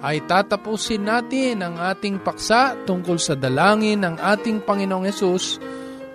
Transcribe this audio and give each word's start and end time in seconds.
ay 0.00 0.24
tatapusin 0.24 1.04
natin 1.04 1.60
ang 1.60 1.76
ating 1.76 2.20
paksa 2.24 2.76
tungkol 2.88 3.20
sa 3.20 3.36
dalangin 3.36 4.00
ng 4.00 4.16
ating 4.16 4.64
Panginoong 4.64 5.08
Yesus 5.08 5.60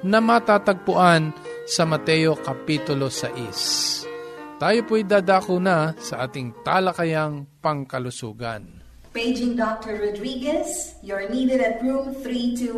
na 0.01 0.17
matatagpuan 0.17 1.33
sa 1.69 1.85
Mateo 1.85 2.33
Kapitulo 2.37 3.13
6. 3.13 4.10
Tayo 4.61 4.85
po'y 4.85 5.01
dadako 5.01 5.57
na 5.57 5.97
sa 5.97 6.29
ating 6.29 6.53
talakayang 6.61 7.49
pangkalusugan. 7.65 8.85
Paging 9.09 9.57
Dr. 9.57 9.97
Rodriguez, 9.97 10.93
you're 11.01 11.25
needed 11.33 11.65
at 11.65 11.81
room 11.81 12.13
321. 12.21 12.77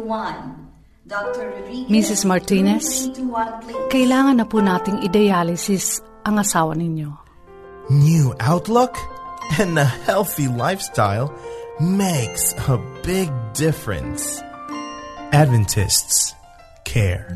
Dr. 1.04 1.44
Rodriguez, 1.52 1.92
Mrs. 1.92 2.24
Martinez, 2.24 3.12
kailangan 3.92 4.40
na 4.40 4.48
po 4.48 4.64
nating 4.64 5.04
i-dialysis 5.04 6.00
ang 6.24 6.40
asawa 6.40 6.72
ninyo. 6.72 7.12
New 7.92 8.32
outlook 8.40 8.96
and 9.60 9.76
a 9.76 9.84
healthy 10.08 10.48
lifestyle 10.48 11.36
makes 11.84 12.56
a 12.72 12.80
big 13.04 13.28
difference. 13.52 14.40
Adventists 15.36 16.32
care. 16.88 17.28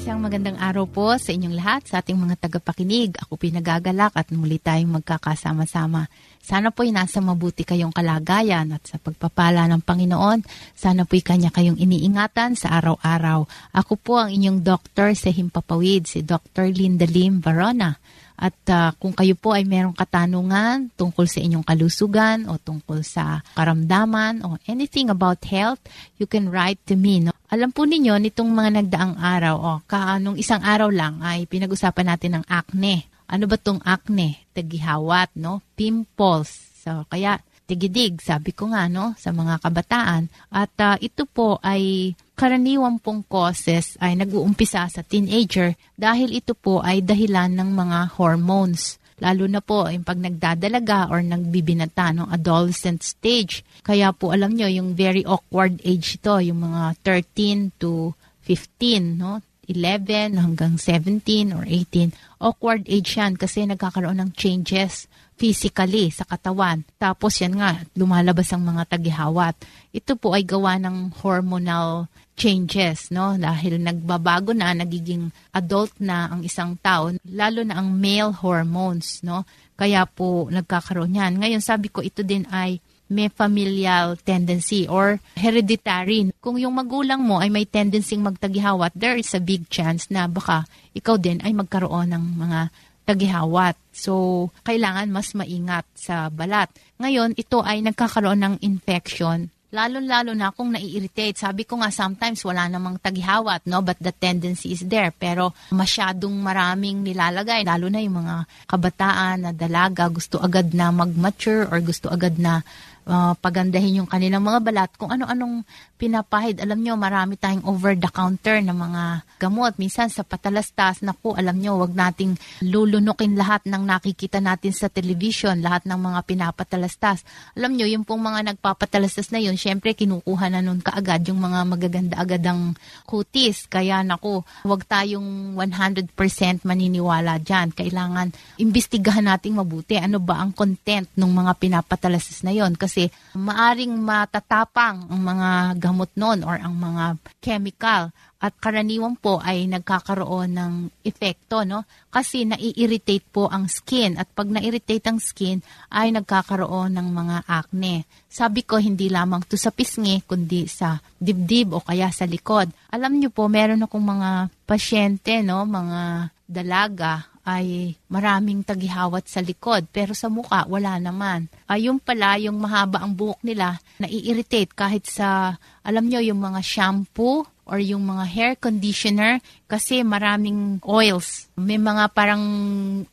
Isang 0.00 0.24
magandang 0.24 0.56
araw 0.56 0.88
po 0.88 1.12
sa 1.20 1.28
inyong 1.28 1.60
lahat, 1.60 1.84
sa 1.84 2.00
ating 2.00 2.16
mga 2.16 2.40
tagapakinig. 2.40 3.20
Ako 3.20 3.36
pinagagalak 3.36 4.16
at 4.16 4.32
muli 4.32 4.56
tayong 4.56 4.96
magkakasama-sama. 4.96 6.08
Sana 6.40 6.72
po'y 6.72 6.88
nasa 6.88 7.20
mabuti 7.20 7.68
kayong 7.68 7.92
kalagayan 7.92 8.72
at 8.72 8.80
sa 8.88 8.96
pagpapala 8.96 9.68
ng 9.68 9.84
Panginoon, 9.84 10.40
sana 10.72 11.04
po'y 11.04 11.20
kanya 11.20 11.52
kayong 11.52 11.76
iniingatan 11.76 12.56
sa 12.56 12.80
araw-araw. 12.80 13.44
Ako 13.76 14.00
po 14.00 14.16
ang 14.16 14.32
inyong 14.32 14.64
doktor 14.64 15.12
sa 15.12 15.28
Himpapawid, 15.28 16.08
si 16.08 16.24
Dr. 16.24 16.72
Linda 16.72 17.04
Lim 17.04 17.44
Varona. 17.44 17.92
At 18.40 18.56
uh, 18.72 18.96
kung 18.96 19.12
kayo 19.12 19.36
po 19.36 19.52
ay 19.52 19.68
merong 19.68 19.92
katanungan 19.92 20.96
tungkol 20.96 21.28
sa 21.28 21.44
inyong 21.44 21.60
kalusugan 21.60 22.48
o 22.48 22.56
tungkol 22.56 23.04
sa 23.04 23.44
karamdaman 23.52 24.48
o 24.48 24.56
anything 24.64 25.12
about 25.12 25.44
health, 25.44 25.84
you 26.16 26.24
can 26.24 26.48
write 26.48 26.80
to 26.88 26.96
me. 26.96 27.20
No? 27.20 27.36
Alam 27.50 27.74
po 27.74 27.82
ninyo, 27.82 28.14
nitong 28.14 28.46
mga 28.46 28.70
nagdaang 28.78 29.14
araw 29.18 29.56
o 29.58 29.70
kaanong 29.90 30.38
isang 30.38 30.62
araw 30.62 30.86
lang 30.86 31.18
ay 31.18 31.50
pinag-usapan 31.50 32.14
natin 32.14 32.38
ng 32.38 32.44
acne. 32.46 33.10
Ano 33.26 33.50
ba 33.50 33.58
tong 33.58 33.82
acne? 33.82 34.46
Tagihawat, 34.54 35.34
no? 35.34 35.58
Pimples. 35.74 36.46
So, 36.78 37.02
kaya 37.10 37.42
tigidig, 37.66 38.22
sabi 38.22 38.54
ko 38.54 38.70
nga, 38.70 38.86
no, 38.86 39.18
sa 39.18 39.34
mga 39.34 39.66
kabataan. 39.66 40.30
At 40.46 40.70
uh, 40.78 40.94
ito 41.02 41.26
po 41.26 41.58
ay 41.58 42.14
karaniwang 42.38 43.02
pong 43.02 43.26
causes 43.26 43.98
ay 43.98 44.14
nag-uumpisa 44.14 44.86
sa 44.86 45.02
teenager 45.02 45.74
dahil 45.98 46.30
ito 46.30 46.54
po 46.54 46.78
ay 46.86 47.02
dahilan 47.02 47.50
ng 47.50 47.70
mga 47.74 48.14
hormones 48.14 48.99
lalo 49.20 49.44
na 49.46 49.60
po 49.60 49.86
yung 49.86 50.02
pag 50.02 50.16
nagdadalaga 50.16 51.12
or 51.12 51.20
nagbibinata 51.20 52.10
ng 52.16 52.32
adolescent 52.32 53.04
stage. 53.04 53.62
Kaya 53.84 54.10
po 54.16 54.32
alam 54.32 54.56
nyo, 54.56 54.66
yung 54.66 54.96
very 54.96 55.22
awkward 55.28 55.78
age 55.84 56.18
ito, 56.18 56.40
yung 56.40 56.64
mga 56.64 56.98
13 57.04 57.76
to 57.78 58.16
15, 58.48 59.20
no? 59.20 59.44
11 59.70 60.34
hanggang 60.34 60.74
17 60.74 61.54
or 61.54 61.62
18. 61.62 62.10
Awkward 62.42 62.90
age 62.90 63.14
yan 63.14 63.38
kasi 63.38 63.62
nagkakaroon 63.62 64.18
ng 64.18 64.34
changes 64.34 65.06
physically 65.40 66.12
sa 66.12 66.28
katawan. 66.28 66.84
Tapos 67.00 67.40
yan 67.40 67.56
nga, 67.56 67.80
lumalabas 67.96 68.52
ang 68.52 68.60
mga 68.60 68.84
tagihawat. 68.92 69.56
Ito 69.88 70.20
po 70.20 70.36
ay 70.36 70.44
gawa 70.44 70.76
ng 70.76 71.16
hormonal 71.24 72.12
changes, 72.36 73.08
no? 73.08 73.40
Dahil 73.40 73.80
nagbabago 73.80 74.52
na, 74.52 74.76
nagiging 74.76 75.32
adult 75.56 75.96
na 75.96 76.28
ang 76.28 76.44
isang 76.44 76.76
tao, 76.84 77.08
lalo 77.24 77.64
na 77.64 77.80
ang 77.80 77.88
male 77.88 78.36
hormones, 78.36 79.24
no? 79.24 79.48
Kaya 79.80 80.04
po 80.04 80.52
nagkakaroon 80.52 81.16
yan. 81.16 81.40
Ngayon, 81.40 81.64
sabi 81.64 81.88
ko, 81.88 82.04
ito 82.04 82.20
din 82.20 82.44
ay 82.52 82.76
may 83.10 83.26
familial 83.26 84.14
tendency 84.22 84.86
or 84.86 85.18
hereditary. 85.34 86.30
Kung 86.38 86.60
yung 86.62 86.78
magulang 86.78 87.18
mo 87.24 87.42
ay 87.42 87.50
may 87.50 87.66
tendency 87.66 88.14
magtagihawat, 88.14 88.94
there 88.94 89.18
is 89.18 89.34
a 89.34 89.42
big 89.42 89.66
chance 89.66 90.06
na 90.12 90.30
baka 90.30 90.62
ikaw 90.94 91.18
din 91.18 91.42
ay 91.42 91.50
magkaroon 91.50 92.14
ng 92.14 92.24
mga 92.38 92.60
tagihawat. 93.10 93.74
So, 93.90 94.48
kailangan 94.62 95.10
mas 95.10 95.34
maingat 95.34 95.82
sa 95.98 96.30
balat. 96.30 96.70
Ngayon, 97.02 97.34
ito 97.34 97.58
ay 97.66 97.82
nagkakaroon 97.82 98.38
ng 98.38 98.54
infection 98.62 99.50
Lalo-lalo 99.70 100.34
na 100.34 100.50
kung 100.50 100.74
nai-irritate. 100.74 101.38
Sabi 101.38 101.62
ko 101.62 101.78
nga, 101.78 101.94
sometimes 101.94 102.42
wala 102.42 102.66
namang 102.66 102.98
tagihawat, 102.98 103.70
no? 103.70 103.86
But 103.86 104.02
the 104.02 104.10
tendency 104.10 104.74
is 104.74 104.82
there. 104.82 105.14
Pero 105.14 105.54
masyadong 105.70 106.34
maraming 106.42 107.06
nilalagay, 107.06 107.62
lalo 107.62 107.86
na 107.86 108.02
yung 108.02 108.18
mga 108.18 108.50
kabataan 108.66 109.46
na 109.46 109.50
dalaga, 109.54 110.10
gusto 110.10 110.42
agad 110.42 110.74
na 110.74 110.90
mag-mature 110.90 111.70
or 111.70 111.78
gusto 111.86 112.10
agad 112.10 112.34
na 112.42 112.66
uh, 113.06 113.38
pagandahin 113.38 114.02
yung 114.02 114.10
kanilang 114.10 114.42
mga 114.42 114.58
balat. 114.58 114.90
Kung 114.98 115.14
ano-anong 115.14 115.62
pinapahid. 116.00 116.64
Alam 116.64 116.80
nyo, 116.80 116.96
marami 116.96 117.36
tayong 117.36 117.68
over-the-counter 117.68 118.64
na 118.64 118.72
mga 118.72 119.04
gamot. 119.36 119.76
Minsan 119.76 120.08
sa 120.08 120.24
patalastas, 120.24 121.04
naku, 121.04 121.36
alam 121.36 121.60
nyo, 121.60 121.76
wag 121.76 121.92
nating 121.92 122.40
lulunukin 122.64 123.36
lahat 123.36 123.68
ng 123.68 123.84
nakikita 123.84 124.40
natin 124.40 124.72
sa 124.72 124.88
television, 124.88 125.60
lahat 125.60 125.84
ng 125.84 126.00
mga 126.00 126.24
pinapatalastas. 126.24 127.28
Alam 127.52 127.76
nyo, 127.76 127.84
yung 127.84 128.08
pong 128.08 128.24
mga 128.24 128.56
nagpapatalastas 128.56 129.28
na 129.28 129.44
yun, 129.44 129.60
syempre 129.60 129.92
kinukuha 129.92 130.48
na 130.48 130.64
nun 130.64 130.80
kaagad 130.80 131.28
yung 131.28 131.44
mga 131.44 131.68
magaganda 131.68 132.16
agad 132.16 132.40
ang 132.48 132.72
kutis. 133.04 133.68
Kaya 133.68 134.00
naku, 134.00 134.40
wag 134.64 134.88
tayong 134.88 135.52
100% 135.52 136.16
maniniwala 136.64 137.36
dyan. 137.44 137.76
Kailangan 137.76 138.32
imbestigahan 138.56 139.28
nating 139.28 139.60
mabuti. 139.60 140.00
Ano 140.00 140.16
ba 140.16 140.40
ang 140.40 140.56
content 140.56 141.12
ng 141.12 141.28
mga 141.28 141.52
pinapatalastas 141.60 142.40
na 142.40 142.56
yon? 142.56 142.72
Kasi 142.80 143.12
maaring 143.36 143.92
matatapang 144.00 145.10
ang 145.10 145.20
mga 145.20 145.76
gamot 145.76 145.89
nun 145.94 146.42
or 146.42 146.56
ang 146.60 146.74
mga 146.76 147.18
chemical 147.40 148.12
at 148.40 148.56
karaniwan 148.56 149.20
po 149.20 149.36
ay 149.44 149.68
nagkakaroon 149.68 150.56
ng 150.56 150.72
epekto, 151.04 151.60
no? 151.68 151.84
Kasi 152.08 152.48
nai-irritate 152.48 153.28
po 153.28 153.52
ang 153.52 153.68
skin 153.68 154.16
at 154.16 154.32
pag 154.32 154.48
na-irritate 154.48 155.04
ang 155.12 155.20
skin 155.20 155.60
ay 155.92 156.08
nagkakaroon 156.16 156.96
ng 156.96 157.08
mga 157.12 157.36
acne. 157.44 158.08
Sabi 158.32 158.64
ko, 158.64 158.80
hindi 158.80 159.12
lamang 159.12 159.44
to 159.44 159.60
sa 159.60 159.68
pisngi, 159.68 160.24
kundi 160.24 160.64
sa 160.64 160.96
dibdib 161.20 161.76
o 161.76 161.84
kaya 161.84 162.08
sa 162.08 162.24
likod. 162.24 162.72
Alam 162.88 163.20
niyo 163.20 163.28
po, 163.28 163.44
meron 163.52 163.84
akong 163.84 164.02
mga 164.02 164.48
pasyente, 164.64 165.44
no? 165.44 165.68
Mga 165.68 166.32
dalaga 166.50 167.29
ay 167.44 167.96
maraming 168.12 168.60
tagihawat 168.60 169.24
sa 169.26 169.40
likod 169.40 169.88
pero 169.88 170.12
sa 170.12 170.28
muka 170.28 170.68
wala 170.68 171.00
naman. 171.00 171.48
Ayun 171.66 171.98
uh, 171.98 172.04
pala 172.04 172.36
yung 172.36 172.60
mahaba 172.60 173.00
ang 173.00 173.16
buhok 173.16 173.40
nila, 173.42 173.80
nai-irritate 174.00 174.72
kahit 174.76 175.08
sa 175.08 175.56
alam 175.80 176.06
nyo 176.06 176.20
yung 176.20 176.38
mga 176.38 176.60
shampoo 176.60 177.48
or 177.70 177.78
yung 177.78 178.02
mga 178.02 178.24
hair 178.26 178.52
conditioner 178.58 179.38
kasi 179.70 180.02
maraming 180.02 180.82
oils. 180.82 181.48
May 181.54 181.78
mga 181.78 182.10
parang 182.12 182.44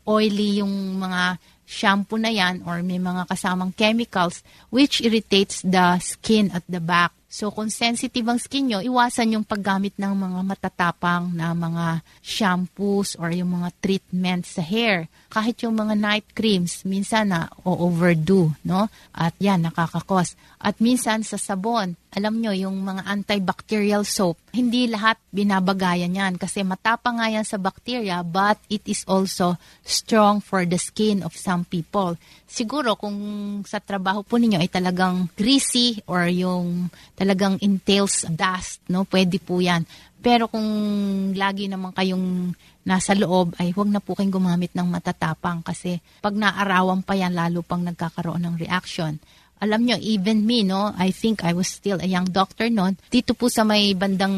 oily 0.04 0.60
yung 0.60 0.98
mga 0.98 1.38
shampoo 1.68 2.16
na 2.16 2.32
yan 2.32 2.64
or 2.64 2.80
may 2.80 2.98
mga 2.98 3.28
kasamang 3.28 3.76
chemicals 3.76 4.42
which 4.72 5.04
irritates 5.04 5.60
the 5.68 6.00
skin 6.00 6.48
at 6.56 6.64
the 6.72 6.80
back. 6.80 7.17
So 7.28 7.52
kung 7.52 7.68
sensitive 7.68 8.24
ang 8.24 8.40
skin 8.40 8.72
nyo, 8.72 8.80
iwasan 8.80 9.36
yung 9.36 9.44
paggamit 9.44 9.92
ng 10.00 10.16
mga 10.16 10.40
matatapang 10.48 11.36
na 11.36 11.52
mga 11.52 12.00
shampoos 12.24 13.20
or 13.20 13.36
yung 13.36 13.52
mga 13.60 13.70
treatments 13.84 14.56
sa 14.56 14.64
hair. 14.64 15.12
Kahit 15.28 15.60
yung 15.64 15.76
mga 15.76 15.94
night 16.00 16.28
creams, 16.32 16.88
minsan 16.88 17.36
na 17.36 17.52
o-overdo, 17.68 18.56
no? 18.64 18.88
At 19.12 19.36
yan, 19.38 19.68
nakakakos. 19.68 20.40
At 20.58 20.82
minsan 20.82 21.22
sa 21.22 21.38
sabon, 21.38 21.94
alam 22.18 22.42
nyo, 22.42 22.50
yung 22.50 22.82
mga 22.82 23.06
antibacterial 23.06 24.02
soap, 24.02 24.42
hindi 24.50 24.90
lahat 24.90 25.22
binabagayan 25.30 26.18
yan 26.18 26.34
kasi 26.42 26.66
matapang 26.66 27.22
nga 27.22 27.30
yan 27.30 27.46
sa 27.46 27.62
bacteria 27.62 28.26
but 28.26 28.58
it 28.66 28.82
is 28.90 29.06
also 29.06 29.54
strong 29.86 30.42
for 30.42 30.66
the 30.66 30.82
skin 30.82 31.22
of 31.22 31.38
some 31.38 31.62
people. 31.70 32.18
Siguro 32.50 32.98
kung 32.98 33.18
sa 33.70 33.78
trabaho 33.78 34.26
po 34.26 34.42
ninyo 34.42 34.58
ay 34.58 34.72
talagang 34.72 35.30
greasy 35.38 36.02
or 36.10 36.26
yung 36.26 36.90
talagang 37.14 37.62
entails 37.62 38.26
dust, 38.34 38.82
no? 38.90 39.06
Pwede 39.06 39.38
po 39.38 39.62
yan. 39.62 39.86
Pero 40.20 40.50
kung 40.50 40.68
lagi 41.38 41.70
naman 41.70 41.94
kayong 41.94 42.52
nasa 42.88 43.14
loob, 43.14 43.54
ay 43.60 43.76
huwag 43.76 43.92
na 43.92 44.00
po 44.00 44.16
kayong 44.16 44.34
gumamit 44.34 44.72
ng 44.74 44.88
matatapang 44.88 45.62
kasi 45.62 46.00
pag 46.24 46.34
naarawan 46.34 47.04
pa 47.04 47.14
yan, 47.14 47.36
lalo 47.36 47.62
pang 47.62 47.84
nagkakaroon 47.84 48.42
ng 48.44 48.56
reaction 48.58 49.20
alam 49.58 49.82
nyo, 49.90 49.98
even 49.98 50.46
me, 50.46 50.62
no, 50.62 50.94
I 50.94 51.10
think 51.10 51.42
I 51.42 51.58
was 51.58 51.66
still 51.66 51.98
a 51.98 52.06
young 52.06 52.30
doctor 52.30 52.70
noon. 52.70 52.94
Dito 53.10 53.34
po 53.34 53.50
sa 53.50 53.66
may 53.66 53.98
bandang 53.98 54.38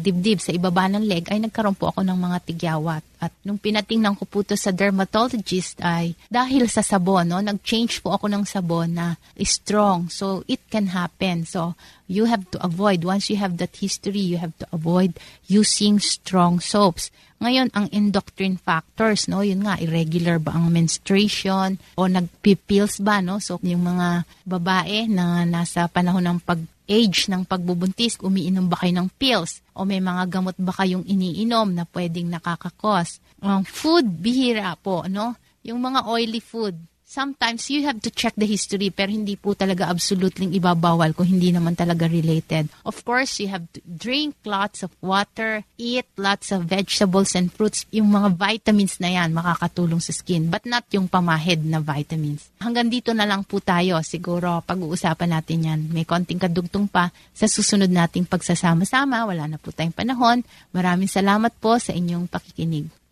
dibdib, 0.00 0.40
sa 0.40 0.56
ibaba 0.56 0.88
ng 0.88 1.04
leg, 1.04 1.28
ay 1.28 1.36
nagkaroon 1.44 1.76
po 1.76 1.92
ako 1.92 2.00
ng 2.00 2.16
mga 2.16 2.38
tigyawat. 2.48 3.04
At 3.24 3.32
nung 3.40 3.56
pinatingnan 3.56 4.20
ko 4.20 4.28
po 4.28 4.44
to 4.44 4.52
sa 4.52 4.68
dermatologist 4.68 5.80
ay 5.80 6.12
dahil 6.28 6.68
sa 6.68 6.84
sabon, 6.84 7.24
no, 7.24 7.40
nag-change 7.40 8.04
po 8.04 8.12
ako 8.12 8.28
ng 8.28 8.44
sabon 8.44 8.92
na 8.92 9.16
strong. 9.40 10.12
So, 10.12 10.44
it 10.44 10.60
can 10.68 10.92
happen. 10.92 11.48
So, 11.48 11.72
you 12.04 12.28
have 12.28 12.44
to 12.52 12.60
avoid, 12.60 13.00
once 13.08 13.32
you 13.32 13.40
have 13.40 13.56
that 13.64 13.80
history, 13.80 14.20
you 14.20 14.36
have 14.36 14.52
to 14.60 14.66
avoid 14.68 15.16
using 15.48 15.96
strong 15.96 16.60
soaps. 16.60 17.08
Ngayon, 17.40 17.72
ang 17.76 17.88
endocrine 17.92 18.60
factors, 18.60 19.28
no, 19.28 19.40
yun 19.40 19.64
nga, 19.64 19.80
irregular 19.80 20.40
ba 20.40 20.56
ang 20.56 20.68
menstruation 20.72 21.80
o 21.96 22.08
nagpipills 22.08 23.00
ba, 23.00 23.20
no? 23.24 23.40
So, 23.40 23.60
yung 23.60 23.84
mga 23.84 24.28
babae 24.44 25.08
na 25.08 25.44
nasa 25.48 25.88
panahon 25.88 26.24
ng 26.24 26.38
pag 26.44 26.60
age 26.84 27.32
ng 27.32 27.48
pagbubuntis, 27.48 28.20
umiinom 28.20 28.68
ba 28.68 28.80
kayo 28.80 28.92
ng 29.00 29.08
pills? 29.16 29.64
O 29.72 29.88
may 29.88 30.00
mga 30.00 30.28
gamot 30.28 30.56
ba 30.60 30.72
kayong 30.72 31.04
iniinom 31.08 31.72
na 31.72 31.84
pwedeng 31.90 32.28
nakakakos? 32.28 33.18
Ang 33.40 33.64
food, 33.64 34.06
bihira 34.20 34.76
po, 34.78 35.04
no? 35.08 35.36
Yung 35.64 35.80
mga 35.80 36.04
oily 36.06 36.44
food, 36.44 36.76
sometimes 37.04 37.70
you 37.70 37.84
have 37.86 38.00
to 38.02 38.10
check 38.10 38.34
the 38.34 38.48
history 38.48 38.88
pero 38.90 39.12
hindi 39.12 39.36
po 39.36 39.54
talaga 39.54 39.86
absolutely 39.86 40.50
ibabawal 40.56 41.14
kung 41.14 41.28
hindi 41.28 41.52
naman 41.54 41.76
talaga 41.76 42.08
related. 42.10 42.72
Of 42.82 43.04
course, 43.04 43.38
you 43.38 43.52
have 43.52 43.68
to 43.76 43.80
drink 43.84 44.34
lots 44.42 44.82
of 44.82 44.90
water, 45.04 45.62
eat 45.76 46.08
lots 46.18 46.50
of 46.50 46.66
vegetables 46.66 47.36
and 47.36 47.52
fruits. 47.52 47.86
Yung 47.92 48.10
mga 48.10 48.34
vitamins 48.34 48.98
na 48.98 49.12
yan 49.12 49.36
makakatulong 49.36 50.00
sa 50.00 50.10
skin 50.10 50.48
but 50.48 50.64
not 50.64 50.88
yung 50.90 51.06
pamahid 51.06 51.62
na 51.62 51.78
vitamins. 51.78 52.50
Hanggang 52.58 52.88
dito 52.88 53.12
na 53.12 53.28
lang 53.28 53.44
po 53.44 53.60
tayo. 53.60 54.00
Siguro 54.00 54.64
pag-uusapan 54.64 55.30
natin 55.36 55.68
yan. 55.68 55.80
May 55.92 56.08
konting 56.08 56.40
kadugtong 56.40 56.88
pa 56.88 57.12
sa 57.36 57.44
susunod 57.44 57.92
nating 57.92 58.24
pagsasama-sama. 58.24 59.28
Wala 59.28 59.44
na 59.46 59.60
po 59.60 59.70
tayong 59.70 59.94
panahon. 59.94 60.42
Maraming 60.72 61.12
salamat 61.12 61.52
po 61.60 61.76
sa 61.76 61.92
inyong 61.92 62.26
pakikinig. 62.26 63.03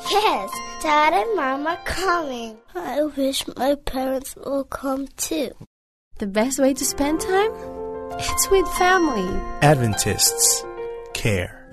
Yes, 0.00 0.48
Dad 0.80 1.12
and 1.12 1.32
Mom 1.36 1.68
are 1.68 1.80
coming. 1.84 2.56
I 2.72 3.04
wish 3.12 3.44
my 3.60 3.76
parents 3.84 4.32
will 4.40 4.64
come 4.64 5.08
too. 5.20 5.52
The 6.16 6.28
best 6.28 6.56
way 6.56 6.72
to 6.72 6.84
spend 6.84 7.20
time? 7.20 7.52
It's 8.16 8.46
with 8.48 8.68
family. 8.80 9.28
Adventists 9.60 10.64
care. 11.12 11.68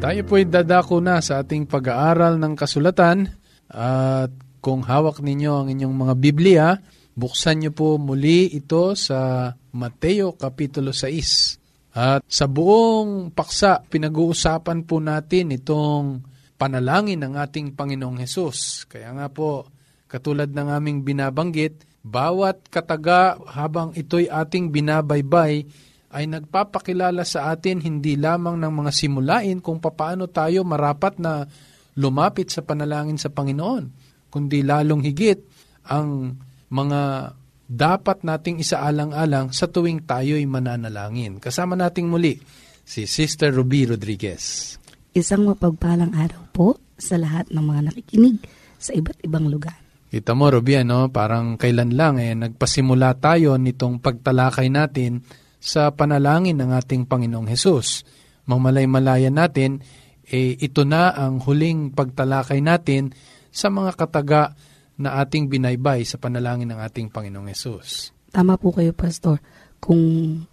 Tayo 0.00 0.20
po'y 0.26 0.48
dadako 0.48 0.98
na 0.98 1.22
sa 1.22 1.44
ating 1.44 1.68
pag-aaral 1.70 2.40
ng 2.40 2.54
kasulatan 2.56 3.28
at 3.70 4.32
kung 4.58 4.82
hawak 4.82 5.22
ninyo 5.22 5.52
ang 5.62 5.68
inyong 5.70 5.94
mga 5.94 6.14
Biblia, 6.18 6.66
buksan 7.14 7.62
niyo 7.62 7.72
po 7.76 8.00
muli 8.00 8.50
ito 8.50 8.96
sa 8.96 9.50
Mateo 9.76 10.34
Kapitulo 10.34 10.90
6. 10.90 11.94
At 11.94 12.22
sa 12.24 12.46
buong 12.46 13.34
paksa, 13.34 13.82
pinag-uusapan 13.82 14.86
po 14.86 15.02
natin 15.02 15.52
itong 15.58 16.22
panalangin 16.60 17.24
ng 17.24 17.40
ating 17.40 17.72
Panginoong 17.72 18.20
Hesus. 18.20 18.84
Kaya 18.84 19.16
nga 19.16 19.32
po, 19.32 19.64
katulad 20.04 20.52
ng 20.52 20.68
aming 20.68 21.00
binabanggit, 21.00 21.88
bawat 22.04 22.68
kataga 22.68 23.40
habang 23.48 23.96
ito'y 23.96 24.28
ating 24.28 24.68
binabaybay 24.68 25.64
ay 26.10 26.24
nagpapakilala 26.28 27.24
sa 27.24 27.54
atin 27.54 27.80
hindi 27.80 28.20
lamang 28.20 28.60
ng 28.60 28.72
mga 28.72 28.92
simulain 28.92 29.58
kung 29.64 29.80
papaano 29.80 30.28
tayo 30.28 30.66
marapat 30.68 31.16
na 31.16 31.48
lumapit 31.96 32.52
sa 32.52 32.60
panalangin 32.60 33.16
sa 33.16 33.32
Panginoon, 33.32 33.84
kundi 34.28 34.60
lalong 34.60 35.00
higit 35.06 35.40
ang 35.88 36.36
mga 36.68 37.32
dapat 37.70 38.26
nating 38.26 38.58
isaalang-alang 38.58 39.54
sa 39.54 39.70
tuwing 39.70 40.02
tayo'y 40.02 40.42
mananalangin. 40.50 41.38
Kasama 41.38 41.78
nating 41.78 42.10
muli 42.10 42.34
si 42.82 43.06
Sister 43.06 43.54
Ruby 43.54 43.86
Rodriguez. 43.86 44.74
Isang 45.10 45.42
mapagpalang 45.42 46.14
araw 46.14 46.42
po 46.54 46.78
sa 46.94 47.18
lahat 47.18 47.50
ng 47.50 47.58
mga 47.58 47.90
nakikinig 47.90 48.46
sa 48.78 48.94
iba't 48.94 49.18
ibang 49.26 49.50
lugar. 49.50 49.74
Kita 50.06 50.38
mo, 50.38 50.46
Ruby, 50.46 50.78
ano, 50.78 51.10
parang 51.10 51.58
kailan 51.58 51.98
lang 51.98 52.22
eh, 52.22 52.30
nagpasimula 52.34 53.18
tayo 53.18 53.58
nitong 53.58 53.98
pagtalakay 53.98 54.70
natin 54.70 55.26
sa 55.58 55.90
panalangin 55.90 56.58
ng 56.62 56.70
ating 56.70 57.10
Panginoong 57.10 57.50
Hesus. 57.50 58.06
Mamalay-malaya 58.46 59.34
natin, 59.34 59.82
eh, 60.30 60.54
ito 60.54 60.86
na 60.86 61.10
ang 61.10 61.42
huling 61.42 61.90
pagtalakay 61.90 62.62
natin 62.62 63.10
sa 63.50 63.66
mga 63.66 63.98
kataga 63.98 64.54
na 64.94 65.18
ating 65.26 65.50
binaybay 65.50 66.06
sa 66.06 66.22
panalangin 66.22 66.70
ng 66.70 66.78
ating 66.86 67.10
Panginoong 67.10 67.50
Hesus. 67.50 68.14
Tama 68.30 68.54
po 68.62 68.70
kayo, 68.70 68.94
Pastor. 68.94 69.42
Kung 69.82 70.02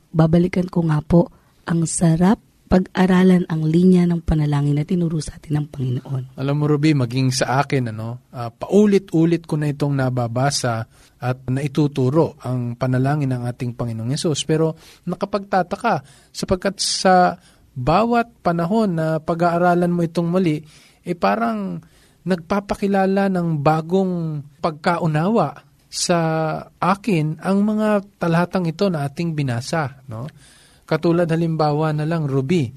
babalikan 0.09 0.65
ko 0.65 0.81
nga 0.89 0.97
po, 1.05 1.29
ang 1.69 1.85
sarap 1.85 2.41
pag-aralan 2.67 3.47
ang 3.47 3.63
linya 3.63 4.03
ng 4.03 4.21
panalangin 4.21 4.75
na 4.75 4.83
tinuro 4.83 5.23
sa 5.23 5.39
atin 5.39 5.63
ng 5.63 5.67
Panginoon. 5.71 6.23
Alam 6.35 6.55
mo, 6.59 6.67
Ruby, 6.67 6.91
maging 6.91 7.31
sa 7.31 7.63
akin, 7.63 7.95
ano, 7.95 8.27
uh, 8.35 8.51
paulit-ulit 8.51 9.47
ko 9.47 9.55
na 9.55 9.71
itong 9.71 9.95
nababasa 9.95 10.83
at 11.17 11.37
naituturo 11.47 12.37
ang 12.43 12.75
panalangin 12.75 13.31
ng 13.31 13.47
ating 13.47 13.73
Panginoong 13.73 14.11
Yesus. 14.11 14.43
Pero 14.43 14.75
nakapagtataka 15.07 16.03
sapagkat 16.29 16.77
sa 16.83 17.39
bawat 17.71 18.43
panahon 18.43 18.99
na 18.99 19.07
pag-aaralan 19.23 19.93
mo 19.93 20.03
itong 20.03 20.27
muli, 20.27 20.61
eh 21.07 21.15
parang 21.15 21.79
nagpapakilala 22.27 23.31
ng 23.31 23.63
bagong 23.63 24.43
pagkaunawa 24.59 25.63
sa 25.87 26.19
akin 26.75 27.39
ang 27.39 27.63
mga 27.63 28.03
talatang 28.19 28.67
ito 28.67 28.91
na 28.91 29.07
ating 29.07 29.31
binasa. 29.31 30.03
No? 30.11 30.27
Katulad 30.87 31.27
halimbawa 31.27 31.91
na 31.91 32.07
lang, 32.07 32.23
Ruby, 32.25 32.71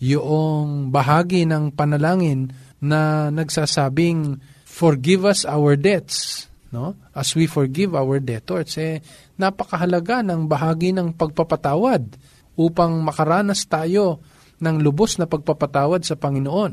yung 0.00 0.88
bahagi 0.88 1.44
ng 1.44 1.76
panalangin 1.76 2.48
na 2.80 3.28
nagsasabing, 3.28 4.40
forgive 4.64 5.28
us 5.28 5.44
our 5.44 5.76
debts, 5.76 6.48
no? 6.72 6.96
As 7.12 7.36
we 7.36 7.44
forgive 7.44 7.92
our 7.92 8.16
debtors. 8.16 8.80
Eh, 8.80 9.04
napakahalaga 9.36 10.24
ng 10.24 10.48
bahagi 10.48 10.96
ng 10.96 11.12
pagpapatawad 11.12 12.16
upang 12.56 13.04
makaranas 13.04 13.68
tayo 13.68 14.24
ng 14.60 14.76
lubos 14.80 15.20
na 15.20 15.28
pagpapatawad 15.28 16.00
sa 16.04 16.16
Panginoon. 16.16 16.72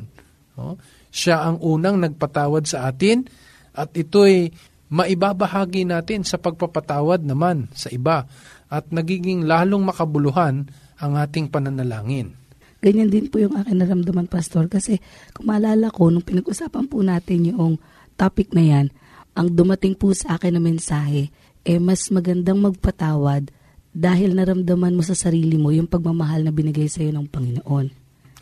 No? 0.60 0.76
Siya 1.12 1.48
ang 1.48 1.60
unang 1.64 2.00
nagpatawad 2.00 2.68
sa 2.68 2.88
atin 2.92 3.28
at 3.72 3.96
ito'y 3.96 4.52
maibabahagi 4.88 5.84
natin 5.84 6.24
sa 6.24 6.40
pagpapatawad 6.40 7.24
naman 7.24 7.68
sa 7.76 7.92
iba 7.92 8.24
at 8.68 8.92
nagiging 8.92 9.48
lalong 9.48 9.84
makabuluhan 9.88 10.68
ang 10.98 11.14
ating 11.16 11.48
pananalangin. 11.48 12.36
Ganyan 12.78 13.10
din 13.10 13.26
po 13.28 13.42
yung 13.42 13.58
akin 13.58 13.82
naramdaman, 13.82 14.30
Pastor, 14.30 14.70
kasi 14.70 15.02
kung 15.34 15.50
maalala 15.50 15.90
ko, 15.90 16.14
nung 16.14 16.22
pinag-usapan 16.22 16.86
po 16.86 17.02
natin 17.02 17.50
yung 17.50 17.82
topic 18.14 18.54
na 18.54 18.64
yan, 18.64 18.86
ang 19.34 19.50
dumating 19.54 19.98
po 19.98 20.14
sa 20.14 20.38
akin 20.38 20.58
na 20.58 20.62
mensahe, 20.62 21.34
eh 21.66 21.80
mas 21.82 22.10
magandang 22.14 22.62
magpatawad 22.62 23.50
dahil 23.98 24.38
naramdaman 24.38 24.94
mo 24.94 25.02
sa 25.02 25.18
sarili 25.18 25.58
mo 25.58 25.74
yung 25.74 25.90
pagmamahal 25.90 26.46
na 26.46 26.54
binigay 26.54 26.86
sa 26.86 27.02
iyo 27.02 27.18
ng 27.18 27.28
Panginoon. 27.30 27.88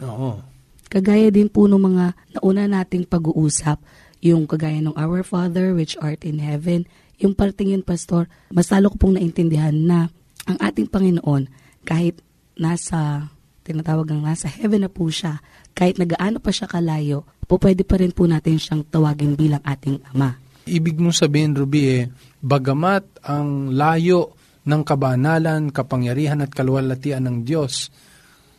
Oo. 0.03 0.44
Kagaya 0.91 1.32
din 1.32 1.48
po 1.48 1.67
ng 1.72 1.79
mga 1.79 2.05
nauna 2.38 2.67
nating 2.67 3.08
pag-uusap, 3.08 3.79
yung 4.20 4.50
kagaya 4.50 4.84
ng 4.84 4.96
Our 5.00 5.24
Father 5.24 5.72
which 5.72 5.96
art 6.03 6.27
in 6.27 6.44
heaven, 6.44 6.84
yung 7.20 7.34
parting 7.34 7.76
yun, 7.76 7.84
Pastor, 7.84 8.28
mas 8.52 8.72
lalo 8.72 8.92
ko 8.92 9.08
pong 9.08 9.16
naintindihan 9.20 9.76
na 9.76 10.12
ang 10.46 10.58
ating 10.62 10.92
Panginoon, 10.92 11.50
kahit 11.88 12.22
nasa 12.56 13.30
tinatawag 13.66 14.14
ang 14.14 14.22
nasa 14.22 14.46
heaven 14.46 14.86
na 14.86 14.92
po 14.94 15.10
siya, 15.10 15.42
kahit 15.74 15.98
nagaano 15.98 16.38
pa 16.38 16.54
siya 16.54 16.70
kalayo, 16.70 17.26
po 17.50 17.58
pwede 17.58 17.82
pa 17.82 17.98
rin 17.98 18.14
po 18.14 18.30
natin 18.30 18.62
siyang 18.62 18.86
tawagin 18.86 19.34
bilang 19.34 19.62
ating 19.66 20.02
Ama. 20.14 20.38
Ibig 20.66 20.98
mong 21.02 21.18
sabihin, 21.18 21.58
Ruby, 21.58 21.82
eh, 21.90 22.04
bagamat 22.42 23.26
ang 23.26 23.74
layo 23.74 24.38
ng 24.66 24.82
kabanalan, 24.82 25.70
kapangyarihan 25.70 26.42
at 26.42 26.54
kalwalatian 26.54 27.26
ng 27.26 27.38
Diyos 27.46 27.90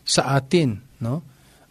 sa 0.07 0.39
atin, 0.39 0.79
no? 1.03 1.23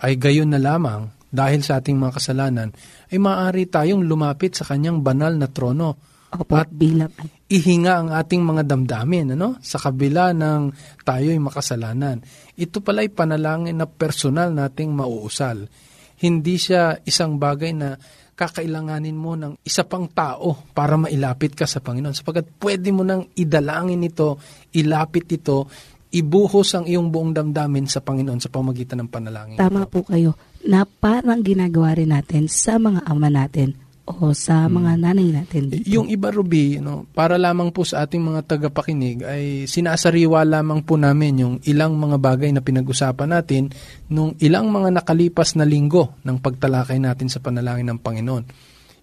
ay 0.04 0.20
gayon 0.20 0.52
na 0.52 0.60
lamang 0.60 1.08
dahil 1.32 1.64
sa 1.64 1.80
ating 1.80 1.96
mga 1.96 2.20
kasalanan, 2.20 2.70
ay 3.12 3.20
maaari 3.20 3.68
tayong 3.68 4.04
lumapit 4.04 4.56
sa 4.56 4.68
kanyang 4.68 5.00
banal 5.00 5.36
na 5.36 5.48
trono 5.48 6.15
Opo, 6.42 6.56
at 6.60 6.70
bilang 6.72 7.12
ihinga 7.46 7.94
ang 8.02 8.10
ating 8.10 8.42
mga 8.42 8.66
damdamin 8.66 9.38
ano 9.38 9.62
sa 9.62 9.78
kabila 9.78 10.34
ng 10.34 10.74
tayo'y 11.06 11.38
makasalanan. 11.38 12.26
Ito 12.58 12.82
pala'y 12.82 13.14
panalangin 13.14 13.78
na 13.78 13.86
personal 13.86 14.50
nating 14.50 14.90
mauusal. 14.90 15.70
Hindi 16.16 16.56
siya 16.58 16.98
isang 17.06 17.38
bagay 17.38 17.72
na 17.76 17.94
kakailanganin 18.36 19.16
mo 19.16 19.40
ng 19.40 19.64
isa 19.64 19.88
pang 19.88 20.12
tao 20.12 20.68
para 20.76 21.00
mailapit 21.00 21.56
ka 21.56 21.64
sa 21.64 21.80
Panginoon. 21.80 22.16
Sapagat 22.16 22.60
pwede 22.60 22.92
mo 22.92 23.08
nang 23.08 23.32
idalangin 23.38 24.04
ito, 24.04 24.36
ilapit 24.76 25.32
ito, 25.32 25.72
ibuhos 26.12 26.76
ang 26.76 26.84
iyong 26.88 27.08
buong 27.12 27.32
damdamin 27.32 27.88
sa 27.88 28.04
Panginoon 28.04 28.44
sa 28.44 28.52
pamagitan 28.52 29.04
ng 29.04 29.10
panalangin. 29.12 29.60
Tama 29.60 29.88
po 29.88 30.04
kayo 30.04 30.36
na 30.68 30.84
parang 30.84 31.40
ginagawa 31.46 31.96
rin 31.96 32.12
natin 32.12 32.52
sa 32.52 32.76
mga 32.76 33.08
ama 33.08 33.32
natin 33.32 33.85
o 34.06 34.38
sa 34.38 34.70
mga 34.70 35.02
nanay 35.02 35.34
natin 35.34 35.74
dito. 35.74 35.90
Yung 35.90 36.06
iba, 36.14 36.30
Ruby, 36.30 36.78
no, 36.78 37.10
para 37.10 37.42
lamang 37.42 37.74
po 37.74 37.82
sa 37.82 38.06
ating 38.06 38.22
mga 38.22 38.46
tagapakinig, 38.46 39.26
ay 39.26 39.66
sinasariwa 39.66 40.46
lamang 40.46 40.86
po 40.86 40.94
namin 40.94 41.34
yung 41.42 41.56
ilang 41.66 41.98
mga 41.98 42.22
bagay 42.22 42.54
na 42.54 42.62
pinag-usapan 42.62 43.34
natin 43.34 43.74
nung 44.14 44.38
ilang 44.38 44.70
mga 44.70 45.02
nakalipas 45.02 45.58
na 45.58 45.66
linggo 45.66 46.14
ng 46.22 46.38
pagtalakay 46.38 47.02
natin 47.02 47.34
sa 47.34 47.42
panalangin 47.42 47.90
ng 47.90 48.00
Panginoon. 48.00 48.44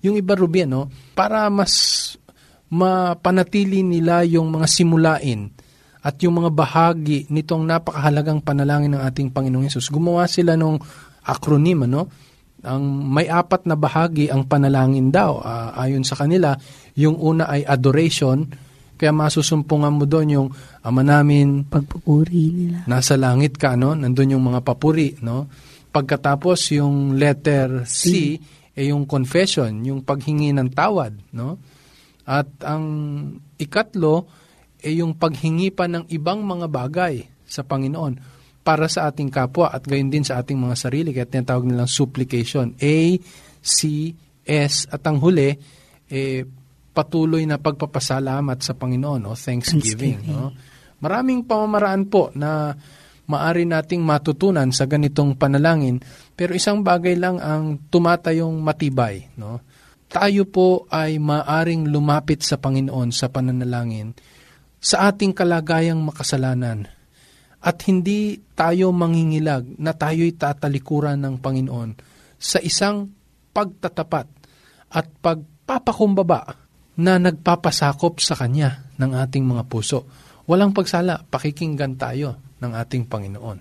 Yung 0.06 0.14
iba, 0.14 0.38
Ruby, 0.38 0.70
no, 0.70 0.86
para 1.18 1.50
mas 1.50 2.14
mapanatili 2.70 3.82
nila 3.82 4.22
yung 4.22 4.54
mga 4.54 4.70
simulain 4.70 5.50
at 6.02 6.14
yung 6.22 6.42
mga 6.42 6.50
bahagi 6.54 7.26
nitong 7.26 7.66
napakahalagang 7.66 8.38
panalangin 8.38 8.94
ng 8.94 9.02
ating 9.02 9.34
Panginoong 9.34 9.66
Yesus. 9.66 9.90
Gumawa 9.90 10.30
sila 10.30 10.54
nung 10.54 10.78
acronym, 11.26 11.90
ano? 11.90 12.06
Ang 12.62 12.82
may 13.10 13.26
apat 13.26 13.66
na 13.66 13.74
bahagi 13.74 14.30
ang 14.30 14.46
panalangin 14.46 15.10
daw 15.10 15.42
uh, 15.42 15.74
ayon 15.74 16.06
sa 16.06 16.14
kanila 16.14 16.54
yung 16.94 17.18
una 17.18 17.50
ay 17.50 17.66
adoration 17.66 18.46
kaya 18.94 19.10
masusumpungan 19.10 19.98
mo 19.98 20.06
doon 20.06 20.28
yung 20.30 20.48
ama 20.86 21.02
namin 21.02 21.66
pagpupuri 21.66 22.54
nila. 22.54 22.86
nasa 22.86 23.18
langit 23.18 23.58
ka 23.58 23.74
no? 23.74 23.98
Nandun 23.98 24.38
yung 24.38 24.46
mga 24.46 24.62
papuri 24.62 25.18
no? 25.26 25.50
Pagkatapos 25.90 26.78
yung 26.78 27.18
letter 27.18 27.82
C, 27.82 27.98
C. 27.98 28.12
ay 28.78 28.94
yung 28.94 29.10
confession 29.10 29.82
yung 29.82 30.06
paghingi 30.06 30.54
ng 30.54 30.70
tawad 30.70 31.18
no? 31.34 31.58
At 32.22 32.46
ang 32.62 32.86
ikatlo 33.58 34.30
ay 34.86 35.02
yung 35.02 35.18
paghingi 35.18 35.74
pa 35.74 35.90
ng 35.90 36.06
ibang 36.14 36.46
mga 36.46 36.70
bagay 36.70 37.26
sa 37.42 37.66
Panginoon 37.66 38.41
para 38.62 38.86
sa 38.86 39.10
ating 39.10 39.28
kapwa 39.28 39.74
at 39.74 39.82
gayon 39.82 40.08
din 40.08 40.22
sa 40.22 40.38
ating 40.38 40.58
mga 40.58 40.76
sarili. 40.78 41.10
Kaya 41.10 41.26
tinatawag 41.26 41.66
nilang 41.66 41.90
supplication. 41.90 42.78
A, 42.78 43.18
C, 43.58 44.10
S, 44.46 44.86
at 44.90 45.02
ang 45.06 45.18
huli, 45.18 45.54
eh, 46.10 46.42
patuloy 46.94 47.42
na 47.46 47.58
pagpapasalamat 47.58 48.58
sa 48.62 48.74
Panginoon, 48.78 49.22
o 49.26 49.34
thanksgiving. 49.34 50.22
Thanksgiving. 50.22 50.34
No? 50.34 50.54
Maraming 51.02 51.42
pamamaraan 51.46 52.06
po 52.06 52.30
na 52.38 52.74
maari 53.26 53.66
nating 53.66 54.02
matutunan 54.02 54.70
sa 54.70 54.86
ganitong 54.86 55.34
panalangin, 55.34 55.98
pero 56.38 56.54
isang 56.54 56.86
bagay 56.86 57.18
lang 57.18 57.42
ang 57.42 57.90
tumatayong 57.90 58.62
matibay. 58.62 59.26
No? 59.34 59.58
Tayo 60.06 60.44
po 60.46 60.84
ay 60.92 61.16
maaring 61.16 61.88
lumapit 61.88 62.44
sa 62.44 62.60
Panginoon 62.60 63.10
sa 63.10 63.32
pananalangin 63.32 64.12
sa 64.82 65.08
ating 65.08 65.30
kalagayang 65.32 66.02
makasalanan 66.02 66.90
at 67.62 67.76
hindi 67.86 68.42
tayo 68.58 68.90
mangingilag 68.90 69.78
na 69.78 69.94
tayo'y 69.94 70.34
tatalikuran 70.34 71.22
ng 71.22 71.38
Panginoon 71.38 71.90
sa 72.34 72.58
isang 72.58 73.06
pagtatapat 73.54 74.26
at 74.90 75.06
pagpapakumbaba 75.22 76.58
na 76.98 77.22
nagpapasakop 77.22 78.18
sa 78.18 78.34
Kanya 78.34 78.90
ng 78.98 79.14
ating 79.14 79.46
mga 79.46 79.64
puso. 79.70 80.04
Walang 80.44 80.74
pagsala, 80.74 81.22
pakikinggan 81.22 81.94
tayo 81.96 82.58
ng 82.58 82.72
ating 82.74 83.06
Panginoon. 83.06 83.58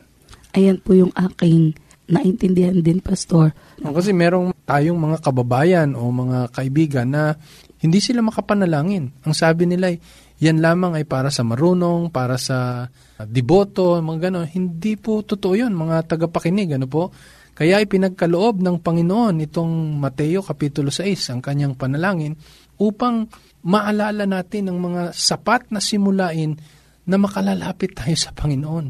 Ayan 0.58 0.81
po 0.81 0.98
yung 0.98 1.13
aking 1.15 1.77
naintindihan 2.12 2.75
din, 2.84 3.00
Pastor. 3.00 3.55
Kasi 3.79 4.12
merong 4.12 4.51
tayong 4.67 5.00
mga 5.00 5.24
kababayan 5.24 5.96
o 5.96 6.12
mga 6.12 6.51
kaibigan 6.51 7.08
na 7.08 7.39
hindi 7.79 8.03
sila 8.03 8.20
makapanalangin. 8.20 9.15
Ang 9.24 9.34
sabi 9.34 9.65
nila 9.65 9.96
ay, 9.96 9.98
yan 10.41 10.57
lamang 10.57 10.98
ay 10.98 11.05
para 11.05 11.29
sa 11.29 11.45
marunong, 11.45 12.10
para 12.10 12.41
sa 12.41 12.89
deboto, 13.29 14.01
mga 14.01 14.33
gano'n. 14.33 14.50
Hindi 14.50 14.98
po 14.98 15.21
totoo 15.21 15.53
yun, 15.53 15.77
mga 15.77 16.10
tagapakinig. 16.10 16.81
Ano 16.81 16.89
po? 16.89 17.13
Kaya 17.53 17.77
ipinagkaloob 17.77 18.57
ng 18.57 18.81
Panginoon 18.81 19.38
itong 19.45 20.01
Mateo 20.01 20.41
Kapitulo 20.41 20.89
6, 20.89 21.38
ang 21.38 21.45
kanyang 21.45 21.77
panalangin, 21.77 22.33
upang 22.81 23.29
maalala 23.62 24.25
natin 24.25 24.74
ang 24.74 24.81
mga 24.81 25.13
sapat 25.13 25.69
na 25.69 25.77
simulain 25.77 26.57
na 27.05 27.21
makalalapit 27.21 27.93
tayo 27.93 28.17
sa 28.17 28.33
Panginoon. 28.33 28.86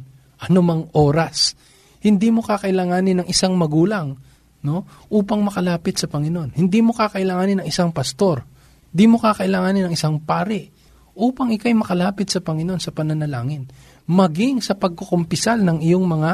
Ano 0.47 0.59
mang 0.63 0.87
oras. 0.95 1.59
Hindi 1.99 2.31
mo 2.31 2.47
kakailanganin 2.47 3.21
ng 3.21 3.27
isang 3.27 3.59
magulang 3.59 4.15
no, 4.63 4.87
upang 5.11 5.43
makalapit 5.43 5.99
sa 5.99 6.07
Panginoon. 6.07 6.55
Hindi 6.55 6.79
mo 6.79 6.95
kakailanganin 6.95 7.59
ng 7.59 7.67
isang 7.67 7.91
pastor. 7.91 8.47
Hindi 8.95 9.05
mo 9.11 9.19
kakailanganin 9.19 9.91
ng 9.91 9.93
isang 9.99 10.23
pari 10.23 10.79
upang 11.15 11.51
ikay 11.51 11.75
makalapit 11.75 12.31
sa 12.31 12.39
Panginoon 12.39 12.79
sa 12.79 12.95
pananalangin. 12.95 13.67
Maging 14.07 14.63
sa 14.63 14.75
pagkukumpisal 14.75 15.61
ng 15.61 15.83
iyong 15.83 16.05
mga 16.07 16.31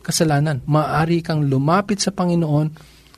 kasalanan, 0.00 0.64
maaari 0.64 1.20
kang 1.20 1.46
lumapit 1.46 2.00
sa 2.00 2.10
Panginoon 2.10 2.72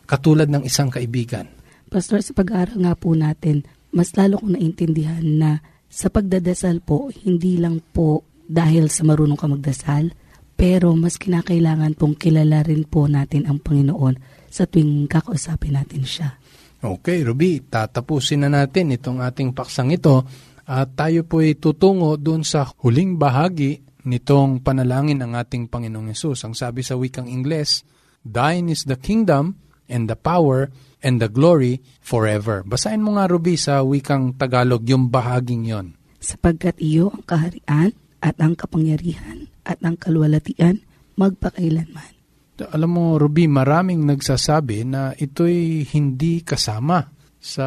katulad 0.04 0.50
ng 0.50 0.66
isang 0.66 0.90
kaibigan. 0.90 1.49
Pastor, 1.92 2.25
sa 2.25 2.33
pag-aaral 2.33 2.81
nga 2.83 2.95
po 2.97 3.12
natin, 3.12 3.64
mas 3.92 4.12
lalo 4.16 4.40
kong 4.40 4.57
naintindihan 4.57 5.23
na 5.23 5.61
sa 5.92 6.09
pagdadasal 6.09 6.81
po, 6.81 7.12
hindi 7.25 7.61
lang 7.61 7.85
po 7.92 8.25
dahil 8.49 8.88
sa 8.88 9.04
marunong 9.04 9.37
ka 9.37 9.47
magdasal, 9.49 10.12
pero 10.57 10.92
mas 10.97 11.21
kinakailangan 11.21 11.97
pong 11.97 12.16
kilala 12.16 12.64
rin 12.64 12.88
po 12.88 13.04
natin 13.09 13.45
ang 13.49 13.61
Panginoon 13.61 14.47
sa 14.49 14.64
tuwing 14.69 15.09
kakausapin 15.09 15.76
natin 15.76 16.04
siya. 16.04 16.37
Okay, 16.83 17.23
Ruby, 17.23 17.62
tatapusin 17.62 18.42
na 18.42 18.50
natin 18.50 18.90
itong 18.90 19.23
ating 19.23 19.54
paksang 19.54 19.95
ito 19.95 20.26
at 20.66 20.95
tayo 20.95 21.26
po 21.26 21.42
ay 21.42 21.59
tutungo 21.59 22.14
doon 22.14 22.47
sa 22.47 22.71
huling 22.83 23.19
bahagi 23.19 23.83
nitong 24.07 24.62
panalangin 24.62 25.23
ng 25.23 25.33
ating 25.35 25.66
Panginoong 25.71 26.11
Yesus. 26.11 26.42
Ang 26.47 26.54
sabi 26.54 26.83
sa 26.83 26.99
wikang 26.99 27.26
Ingles, 27.31 27.87
Thine 28.23 28.71
is 28.71 28.87
the 28.87 28.99
kingdom 28.99 29.59
and 29.90 30.07
the 30.07 30.19
power 30.19 30.71
and 31.02 31.19
the 31.19 31.26
glory 31.26 31.83
forever. 31.99 32.62
Basahin 32.62 33.02
mo 33.02 33.19
nga, 33.19 33.26
Ruby, 33.26 33.59
sa 33.59 33.83
wikang 33.83 34.38
Tagalog, 34.38 34.87
yung 34.87 35.11
bahaging 35.11 35.66
yon. 35.66 35.87
Sapagkat 36.23 36.78
iyo 36.78 37.11
ang 37.11 37.26
kaharian 37.26 37.90
at 38.23 38.38
ang 38.38 38.54
kapangyarihan 38.54 39.50
at 39.66 39.83
ang 39.83 39.99
kalwalatian 39.99 40.87
magpakailanman. 41.19 42.14
Alam 42.62 42.90
mo, 42.95 43.04
Ruby, 43.19 43.50
maraming 43.50 44.07
nagsasabi 44.07 44.87
na 44.87 45.11
ito'y 45.19 45.83
hindi 45.90 46.47
kasama 46.47 47.11
sa 47.42 47.66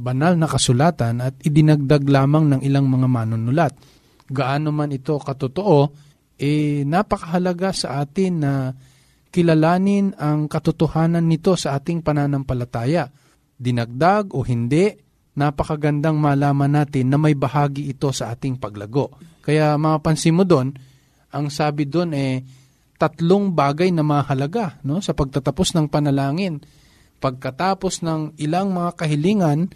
banal 0.00 0.40
na 0.40 0.48
kasulatan 0.48 1.20
at 1.20 1.36
idinagdag 1.44 2.08
lamang 2.08 2.56
ng 2.56 2.60
ilang 2.64 2.88
mga 2.88 3.04
manunulat. 3.04 3.72
Gaano 4.24 4.72
man 4.72 4.96
ito 4.96 5.20
katotoo, 5.20 5.92
eh 6.40 6.88
napakahalaga 6.88 7.76
sa 7.76 8.00
atin 8.00 8.32
na 8.40 8.72
kilalanin 9.28 10.16
ang 10.16 10.48
katotohanan 10.48 11.28
nito 11.28 11.52
sa 11.52 11.76
ating 11.76 12.00
pananampalataya. 12.00 13.12
Dinagdag 13.60 14.32
o 14.32 14.40
hindi 14.40 14.88
napakagandang 15.36 16.16
malaman 16.16 16.80
natin 16.80 17.12
na 17.12 17.20
may 17.20 17.36
bahagi 17.36 17.92
ito 17.92 18.08
sa 18.16 18.32
ating 18.32 18.56
paglago. 18.56 19.12
Kaya 19.44 19.76
mapapansin 19.76 20.32
mo 20.32 20.48
doon, 20.48 20.72
ang 21.30 21.46
sabi 21.52 21.84
doon 21.84 22.16
eh, 22.16 22.40
tatlong 22.96 23.52
bagay 23.52 23.92
na 23.92 24.00
mahalaga 24.00 24.80
no, 24.80 25.04
sa 25.04 25.12
pagtatapos 25.12 25.76
ng 25.76 25.86
panalangin. 25.92 26.60
Pagkatapos 27.20 28.00
ng 28.00 28.40
ilang 28.40 28.72
mga 28.72 28.96
kahilingan, 28.96 29.68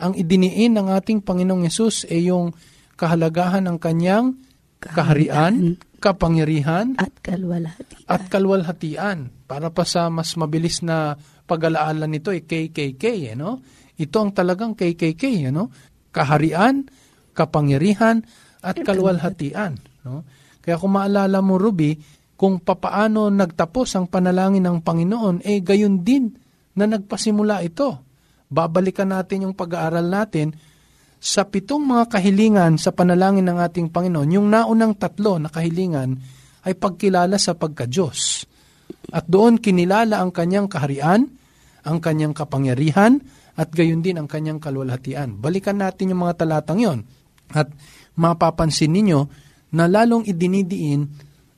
ang 0.00 0.12
idiniin 0.18 0.74
ng 0.74 0.90
ating 0.90 1.22
Panginoong 1.22 1.62
Yesus 1.62 2.02
ay 2.10 2.34
yung 2.34 2.50
kahalagahan 2.98 3.64
ng 3.70 3.78
kanyang 3.78 4.34
kaharian, 4.82 5.76
kapangyarihan, 6.00 6.96
At 6.96 7.14
kalwalhati. 7.20 8.08
at 8.08 8.22
kalwalhatian. 8.26 9.30
Para 9.46 9.70
pa 9.70 9.84
sa 9.84 10.08
mas 10.08 10.34
mabilis 10.34 10.80
na 10.80 11.14
pag-alaala 11.44 12.08
nito 12.08 12.32
ay 12.32 12.42
KKK, 12.42 13.36
ano? 13.38 13.60
Ito 14.00 14.16
ang 14.18 14.32
talagang 14.32 14.72
KKK, 14.74 15.52
ano? 15.52 15.68
Kaharian, 16.10 16.88
kapangyarihan, 17.36 18.24
at 18.60 18.76
kalwalhatian, 18.80 19.78
no? 20.04 20.24
Kaya 20.60 20.76
kung 20.76 20.92
maalala 20.92 21.40
mo, 21.40 21.56
Ruby, 21.56 21.96
kung 22.36 22.60
papaano 22.60 23.28
nagtapos 23.28 23.96
ang 23.96 24.08
panalangin 24.08 24.64
ng 24.64 24.80
Panginoon, 24.80 25.44
eh 25.44 25.60
gayon 25.60 26.00
din 26.00 26.32
na 26.76 26.84
nagpasimula 26.86 27.62
ito. 27.64 28.02
Babalikan 28.50 29.14
natin 29.14 29.46
yung 29.46 29.54
pag-aaral 29.54 30.06
natin 30.06 30.54
sa 31.20 31.44
pitong 31.44 31.84
mga 31.84 32.04
kahilingan 32.08 32.80
sa 32.80 32.90
panalangin 32.90 33.46
ng 33.46 33.58
ating 33.60 33.92
Panginoon. 33.92 34.34
Yung 34.34 34.48
naunang 34.48 34.96
tatlo 34.96 35.36
na 35.36 35.52
kahilingan 35.52 36.16
ay 36.64 36.74
pagkilala 36.74 37.36
sa 37.36 37.54
pagka-Diyos. 37.54 38.48
At 39.12 39.28
doon 39.28 39.60
kinilala 39.60 40.18
ang 40.18 40.32
kanyang 40.32 40.66
kaharian, 40.66 41.28
ang 41.84 41.98
kanyang 42.00 42.32
kapangyarihan, 42.32 43.20
at 43.60 43.68
gayon 43.74 44.00
din 44.00 44.16
ang 44.16 44.28
kanyang 44.30 44.56
kalwalhatian. 44.56 45.36
Balikan 45.36 45.76
natin 45.76 46.16
yung 46.16 46.24
mga 46.24 46.44
talatang 46.44 46.80
yon. 46.80 46.98
At 47.52 47.68
mapapansin 48.16 48.94
ninyo 48.94 49.20
na 49.76 49.84
lalong 49.86 50.24
idinidiin 50.24 51.02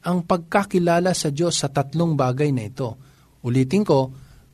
ang 0.02 0.26
pagkakilala 0.26 1.14
sa 1.14 1.30
Diyos 1.30 1.62
sa 1.62 1.70
tatlong 1.70 2.18
bagay 2.18 2.50
na 2.50 2.66
ito. 2.66 2.98
Ulitin 3.46 3.86
ko, 3.86 4.10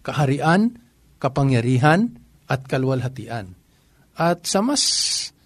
kaharian, 0.09 0.81
kapangyarihan, 1.21 2.17
at 2.49 2.65
kalwalhatian. 2.65 3.53
At 4.17 4.49
sa 4.49 4.65
mas 4.65 4.83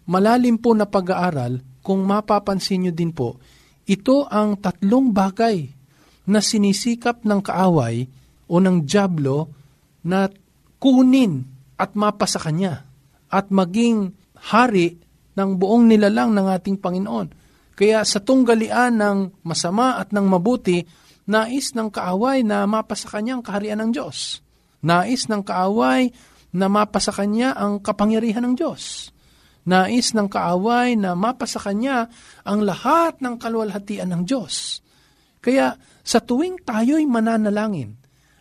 malalim 0.06 0.62
po 0.62 0.72
na 0.72 0.86
pag-aaral, 0.86 1.58
kung 1.82 2.06
mapapansin 2.06 2.86
nyo 2.86 2.92
din 2.94 3.10
po, 3.10 3.42
ito 3.90 4.30
ang 4.30 4.54
tatlong 4.62 5.10
bagay 5.10 5.66
na 6.30 6.38
sinisikap 6.38 7.26
ng 7.26 7.42
kaaway 7.42 8.06
o 8.46 8.62
ng 8.62 8.86
Diablo 8.86 9.50
na 10.06 10.30
kunin 10.78 11.42
at 11.74 11.98
mapasa 11.98 12.38
kanya 12.38 12.86
at 13.26 13.50
maging 13.50 14.14
hari 14.38 15.02
ng 15.34 15.50
buong 15.58 15.90
nilalang 15.90 16.30
ng 16.30 16.46
ating 16.46 16.78
Panginoon. 16.78 17.28
Kaya 17.74 18.06
sa 18.06 18.22
tunggalian 18.22 18.94
ng 19.02 19.18
masama 19.42 19.98
at 19.98 20.14
ng 20.14 20.26
mabuti, 20.28 20.84
nais 21.26 21.74
ng 21.74 21.88
kaaway 21.90 22.46
na 22.46 22.62
mapasa 22.68 23.10
kanya 23.10 23.38
ang 23.38 23.42
kaharian 23.42 23.82
ng 23.82 23.90
Diyos. 23.90 24.38
Nais 24.82 25.30
ng 25.30 25.42
kaaway 25.46 26.10
na 26.52 26.66
mapasa 26.68 27.14
kanya 27.14 27.54
ang 27.54 27.78
kapangyarihan 27.80 28.44
ng 28.50 28.54
Diyos. 28.58 29.14
Nais 29.62 30.10
ng 30.10 30.26
kaaway 30.26 30.98
na 30.98 31.14
mapasa 31.14 31.62
kanya 31.62 32.10
ang 32.42 32.66
lahat 32.66 33.22
ng 33.22 33.38
kalwalhatian 33.38 34.10
ng 34.10 34.22
Diyos. 34.26 34.82
Kaya 35.38 35.78
sa 36.02 36.18
tuwing 36.18 36.66
tayo'y 36.66 37.06
mananalangin 37.06 37.94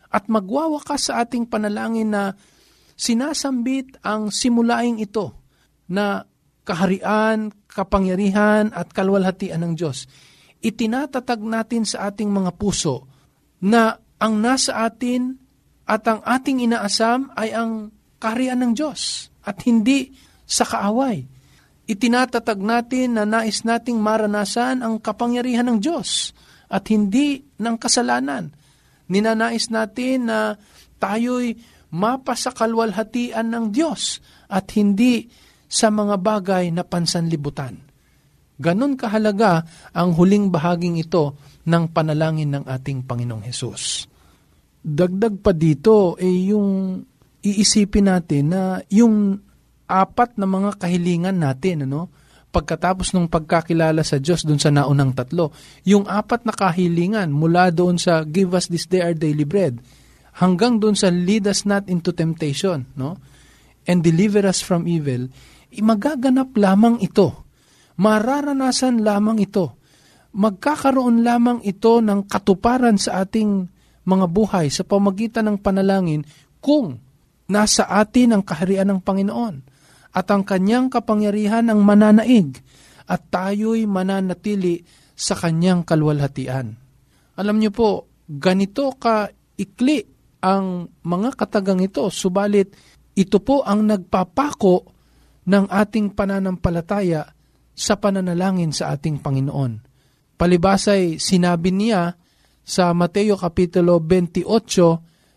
at 0.10 0.26
magwawakas 0.28 1.14
sa 1.14 1.22
ating 1.24 1.46
panalangin 1.46 2.10
na 2.10 2.34
sinasambit 2.98 4.02
ang 4.02 4.34
simulaing 4.34 4.98
ito 4.98 5.34
na 5.90 6.26
kaharian, 6.66 7.54
kapangyarihan 7.70 8.70
at 8.74 8.90
kalwalhatian 8.94 9.62
ng 9.62 9.74
Diyos. 9.78 10.06
Itinatatag 10.62 11.42
natin 11.42 11.86
sa 11.88 12.10
ating 12.10 12.30
mga 12.30 12.54
puso 12.54 13.10
na 13.66 13.98
ang 14.22 14.38
nasa 14.38 14.86
atin 14.86 15.42
at 15.92 16.08
ang 16.08 16.24
ating 16.24 16.64
inaasam 16.64 17.36
ay 17.36 17.52
ang 17.52 17.92
kaharian 18.16 18.64
ng 18.64 18.72
Diyos 18.72 19.28
at 19.44 19.60
hindi 19.68 20.16
sa 20.48 20.64
kaaway. 20.64 21.28
Itinatatag 21.84 22.64
natin 22.64 23.20
na 23.20 23.28
nais 23.28 23.68
nating 23.68 24.00
maranasan 24.00 24.80
ang 24.80 25.04
kapangyarihan 25.04 25.68
ng 25.68 25.84
Diyos 25.84 26.32
at 26.72 26.88
hindi 26.88 27.44
ng 27.60 27.76
kasalanan. 27.76 28.56
Ninanais 29.12 29.68
natin 29.68 30.32
na 30.32 30.56
tayo'y 31.04 31.60
mapasakalwalhatian 31.92 33.52
ng 33.52 33.66
Diyos 33.76 34.24
at 34.48 34.72
hindi 34.80 35.28
sa 35.68 35.92
mga 35.92 36.16
bagay 36.16 36.72
na 36.72 36.88
pansanlibutan. 36.88 37.76
Ganon 38.56 38.96
kahalaga 38.96 39.68
ang 39.92 40.16
huling 40.16 40.48
bahaging 40.48 40.96
ito 40.96 41.36
ng 41.68 41.92
panalangin 41.92 42.56
ng 42.56 42.64
ating 42.64 43.04
Panginoong 43.04 43.44
Hesus. 43.44 44.11
Dagdag 44.82 45.46
pa 45.46 45.54
dito 45.54 46.18
eh, 46.18 46.50
yung 46.50 47.02
iisipin 47.42 48.10
natin 48.10 48.50
na 48.50 48.82
yung 48.90 49.38
apat 49.86 50.38
na 50.42 50.50
mga 50.50 50.82
kahilingan 50.82 51.38
natin, 51.38 51.86
ano, 51.86 52.10
pagkatapos 52.52 53.16
ng 53.16 53.32
pagkakilala 53.32 54.04
sa 54.04 54.20
Diyos 54.20 54.44
dun 54.44 54.60
sa 54.60 54.74
naunang 54.74 55.16
tatlo, 55.16 55.56
yung 55.88 56.06
apat 56.10 56.44
na 56.44 56.54
kahilingan 56.54 57.32
mula 57.32 57.72
doon 57.72 57.96
sa 58.02 58.28
give 58.28 58.52
us 58.58 58.68
this 58.68 58.88
day 58.90 59.00
our 59.04 59.16
daily 59.16 59.48
bread, 59.48 59.80
hanggang 60.40 60.80
doon 60.80 60.96
sa 60.96 61.12
lead 61.12 61.48
us 61.48 61.64
not 61.64 61.88
into 61.88 62.12
temptation, 62.12 62.88
no? 62.96 63.20
and 63.90 64.06
deliver 64.06 64.46
us 64.46 64.62
from 64.62 64.86
evil, 64.86 65.32
magaganap 65.74 66.54
lamang 66.54 67.00
ito. 67.02 67.48
Mararanasan 67.98 69.02
lamang 69.02 69.42
ito. 69.42 69.78
Magkakaroon 70.32 71.22
lamang 71.28 71.60
ito 71.66 72.00
ng 72.00 72.26
katuparan 72.26 72.96
sa 72.96 73.24
ating 73.26 73.68
mga 74.06 74.26
buhay 74.30 74.68
sa 74.74 74.82
pamagitan 74.82 75.50
ng 75.52 75.58
panalangin 75.62 76.26
kung 76.62 76.98
nasa 77.52 77.86
atin 77.90 78.38
ang 78.38 78.44
kaharian 78.46 78.88
ng 78.90 79.00
Panginoon 79.04 79.56
at 80.12 80.28
ang 80.32 80.44
kanyang 80.44 80.92
kapangyarihan 80.92 81.68
ang 81.68 81.84
mananaig 81.84 82.60
at 83.08 83.22
tayo'y 83.28 83.88
mananatili 83.88 84.84
sa 85.16 85.36
kanyang 85.36 85.84
kalwalhatian. 85.84 86.76
Alam 87.38 87.58
niyo 87.60 87.72
po, 87.76 87.90
ganito 88.28 88.96
ka 88.96 89.28
ikli 89.60 90.04
ang 90.42 90.90
mga 91.06 91.38
katagang 91.38 91.84
ito, 91.84 92.08
subalit 92.10 92.74
ito 93.14 93.38
po 93.44 93.62
ang 93.68 93.86
nagpapako 93.86 94.88
ng 95.46 95.66
ating 95.68 96.16
pananampalataya 96.16 97.28
sa 97.76 97.94
pananalangin 98.00 98.72
sa 98.72 98.96
ating 98.96 99.20
Panginoon. 99.20 99.74
Palibasay, 100.40 101.20
sinabi 101.22 101.70
niya 101.76 102.16
sa 102.72 102.96
Mateo 102.96 103.36
Kapitulo 103.36 104.00
28, 104.00 104.48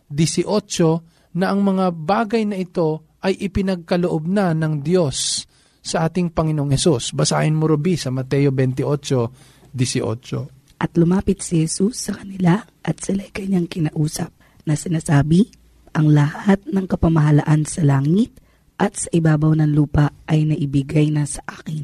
18, 0.06 1.34
na 1.34 1.50
ang 1.50 1.66
mga 1.66 1.90
bagay 1.90 2.46
na 2.46 2.62
ito 2.62 3.18
ay 3.26 3.34
ipinagkaloob 3.50 4.30
na 4.30 4.54
ng 4.54 4.78
Diyos 4.78 5.42
sa 5.82 6.06
ating 6.06 6.30
Panginoong 6.30 6.70
Yesus. 6.70 7.10
Basahin 7.10 7.58
mo, 7.58 7.66
Ruby, 7.66 7.98
sa 7.98 8.14
Mateo 8.14 8.54
28, 8.54 9.74
18. 9.74 10.78
At 10.78 10.94
lumapit 10.94 11.42
si 11.42 11.66
Jesus 11.66 12.06
sa 12.06 12.14
kanila 12.14 12.62
at 12.86 13.02
sila'y 13.02 13.34
kanyang 13.34 13.66
kinausap 13.66 14.30
na 14.62 14.78
sinasabi, 14.78 15.50
ang 15.90 16.14
lahat 16.14 16.62
ng 16.70 16.86
kapamahalaan 16.86 17.66
sa 17.66 17.82
langit 17.82 18.30
at 18.78 18.94
sa 18.94 19.10
ibabaw 19.10 19.58
ng 19.58 19.74
lupa 19.74 20.14
ay 20.30 20.46
naibigay 20.46 21.10
na 21.10 21.26
sa 21.26 21.42
akin. 21.50 21.82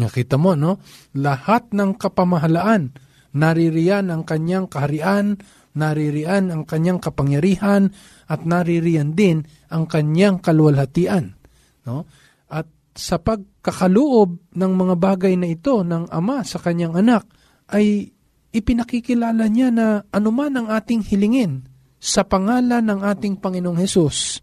Nakita 0.00 0.40
mo, 0.40 0.56
no? 0.56 0.80
Lahat 1.12 1.76
ng 1.76 1.92
kapamahalaan, 1.92 2.96
naririyan 3.34 4.08
ang 4.08 4.22
kanyang 4.24 4.70
kaharian, 4.70 5.36
naririyan 5.76 6.52
ang 6.52 6.62
kanyang 6.64 7.00
kapangyarihan, 7.02 7.92
at 8.28 8.44
naririyan 8.44 9.16
din 9.16 9.44
ang 9.72 9.88
kanyang 9.88 10.40
kalwalhatian. 10.40 11.36
No? 11.84 12.04
At 12.48 12.68
sa 12.96 13.20
pagkakaloob 13.20 14.54
ng 14.56 14.72
mga 14.74 14.94
bagay 14.98 15.34
na 15.38 15.48
ito 15.48 15.84
ng 15.84 16.10
ama 16.10 16.42
sa 16.42 16.58
kanyang 16.58 16.98
anak, 16.98 17.24
ay 17.70 18.10
ipinakikilala 18.50 19.44
niya 19.46 19.68
na 19.68 19.86
anuman 20.08 20.56
ang 20.56 20.68
ating 20.72 21.04
hilingin 21.04 21.68
sa 21.98 22.24
pangalan 22.24 22.82
ng 22.82 23.00
ating 23.04 23.38
Panginoong 23.42 23.78
Hesus 23.78 24.40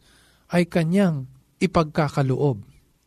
ay 0.51 0.69
kanyang 0.69 1.25
ipagkakaloob. 1.57 2.61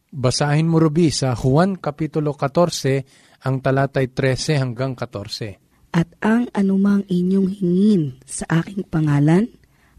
Basahin 0.08 0.66
mo 0.66 0.80
Ruby 0.80 1.12
sa 1.12 1.36
Juan 1.36 1.76
Kapitulo 1.76 2.32
14, 2.32 3.44
ang 3.44 3.60
talatay 3.60 4.10
13 4.10 4.56
hanggang 4.56 4.96
14. 4.96 5.67
At 5.94 6.08
ang 6.20 6.52
anumang 6.52 7.08
inyong 7.08 7.48
hingin 7.48 8.02
sa 8.28 8.44
aking 8.60 8.84
pangalan, 8.88 9.48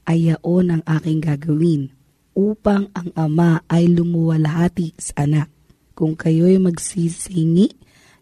ay 0.09 0.33
yaon 0.33 0.73
ang 0.73 0.83
aking 0.85 1.21
gagawin, 1.21 1.93
upang 2.33 2.89
ang 2.97 3.09
ama 3.13 3.61
ay 3.69 3.85
lumuwalhati 3.89 4.97
sa 4.97 5.25
anak. 5.25 5.49
Kung 5.93 6.17
kayo'y 6.17 6.57
magsisingi 6.57 7.75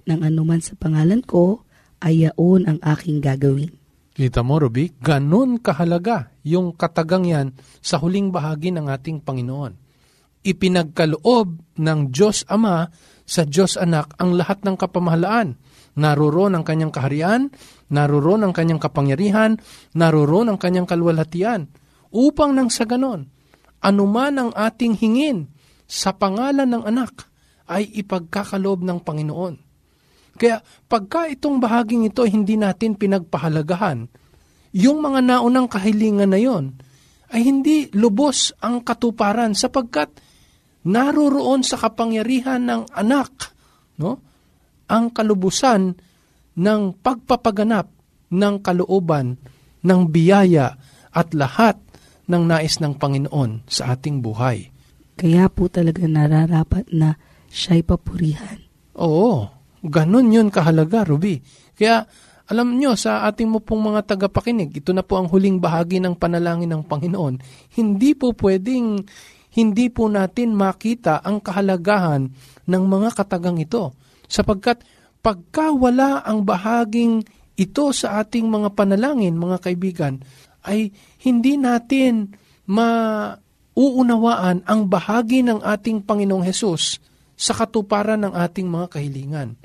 ng 0.04 0.20
anuman 0.20 0.60
sa 0.60 0.76
pangalan 0.76 1.24
ko, 1.24 1.64
ay 2.04 2.28
yaon 2.28 2.68
ang 2.68 2.80
aking 2.84 3.24
gagawin. 3.24 3.72
Kita 4.18 4.42
mo, 4.42 4.58
Ruby, 4.58 4.98
ganun 4.98 5.62
kahalaga 5.62 6.34
yung 6.42 6.74
katagang 6.74 7.30
yan 7.30 7.54
sa 7.80 8.02
huling 8.02 8.34
bahagi 8.34 8.74
ng 8.74 8.90
ating 8.90 9.22
Panginoon. 9.22 9.88
ipinagkaloob 10.48 11.76
ng 11.76 12.00
Diyos 12.16 12.48
Ama 12.48 12.88
sa 13.28 13.44
Diyos 13.44 13.76
Anak 13.76 14.16
ang 14.16 14.32
lahat 14.32 14.64
ng 14.64 14.80
kapamahalaan. 14.80 15.60
Naroroon 15.98 16.54
ang 16.54 16.62
kanyang 16.62 16.94
kaharian, 16.94 17.50
naroroon 17.90 18.46
ang 18.46 18.54
kanyang 18.54 18.78
kapangyarihan, 18.78 19.58
naroroon 19.98 20.54
ang 20.54 20.62
kanyang 20.62 20.86
kalwalhatian. 20.86 21.74
Upang 22.14 22.54
nang 22.54 22.70
sa 22.70 22.86
ganon, 22.86 23.34
anuman 23.82 24.38
ang 24.38 24.52
ating 24.54 24.94
hingin 24.94 25.50
sa 25.90 26.14
pangalan 26.14 26.70
ng 26.70 26.86
anak 26.86 27.26
ay 27.66 27.90
ipagkakaloob 27.98 28.86
ng 28.86 29.02
Panginoon. 29.02 29.56
Kaya 30.38 30.62
pagka 30.86 31.26
itong 31.34 31.58
bahaging 31.58 32.06
ito 32.06 32.22
hindi 32.24 32.56
natin 32.62 32.94
pinagpahalagahan, 32.94 34.06
yung 34.78 35.02
mga 35.02 35.26
naunang 35.26 35.66
kahilingan 35.66 36.30
na 36.30 36.38
yon 36.38 36.78
ay 37.34 37.42
hindi 37.42 37.90
lubos 37.98 38.54
ang 38.62 38.86
katuparan 38.86 39.58
sapagkat 39.58 40.14
naroroon 40.86 41.66
sa 41.66 41.76
kapangyarihan 41.76 42.64
ng 42.64 42.82
anak 42.96 43.52
no 44.00 44.24
ang 44.88 45.14
kalubusan 45.14 45.96
ng 46.58 46.82
pagpapaganap 47.04 47.88
ng 48.34 48.56
kalooban 48.60 49.38
ng 49.86 50.02
biyaya 50.10 50.76
at 51.14 51.32
lahat 51.32 51.80
ng 52.28 52.44
nais 52.44 52.82
ng 52.84 52.98
Panginoon 53.00 53.68
sa 53.70 53.96
ating 53.96 54.20
buhay. 54.20 54.68
Kaya 55.18 55.48
po 55.48 55.72
talaga 55.72 56.04
nararapat 56.06 56.92
na 56.92 57.16
siya'y 57.50 57.82
papurihan. 57.82 58.60
Oo, 59.00 59.48
ganun 59.82 60.30
yun 60.30 60.52
kahalaga, 60.52 61.08
Ruby. 61.08 61.42
Kaya 61.74 62.06
alam 62.48 62.80
nyo, 62.80 62.96
sa 62.96 63.28
ating 63.28 63.50
mo 63.52 63.60
pong 63.60 63.92
mga 63.92 64.16
tagapakinig, 64.16 64.72
ito 64.72 64.96
na 64.96 65.04
po 65.04 65.20
ang 65.20 65.28
huling 65.28 65.60
bahagi 65.60 66.00
ng 66.00 66.16
panalangin 66.16 66.72
ng 66.72 66.84
Panginoon. 66.88 67.44
Hindi 67.76 68.16
po 68.16 68.32
pwedeng, 68.40 69.04
hindi 69.52 69.92
po 69.92 70.08
natin 70.08 70.56
makita 70.56 71.20
ang 71.28 71.44
kahalagahan 71.44 72.32
ng 72.64 72.84
mga 72.88 73.10
katagang 73.20 73.60
ito. 73.60 73.92
Sapagkat 74.28 74.84
pagka 75.24 75.72
wala 75.74 76.24
ang 76.24 76.44
bahaging 76.44 77.26
ito 77.58 77.90
sa 77.96 78.22
ating 78.22 78.48
mga 78.48 78.78
panalangin, 78.78 79.34
mga 79.34 79.58
kaibigan, 79.64 80.22
ay 80.68 80.94
hindi 81.26 81.58
natin 81.58 82.38
mauunawaan 82.70 84.62
ang 84.68 84.86
bahagi 84.86 85.42
ng 85.42 85.64
ating 85.64 86.06
Panginoong 86.06 86.46
Hesus 86.46 87.02
sa 87.34 87.58
katuparan 87.58 88.22
ng 88.28 88.34
ating 88.36 88.68
mga 88.70 88.88
kahilingan 88.94 89.58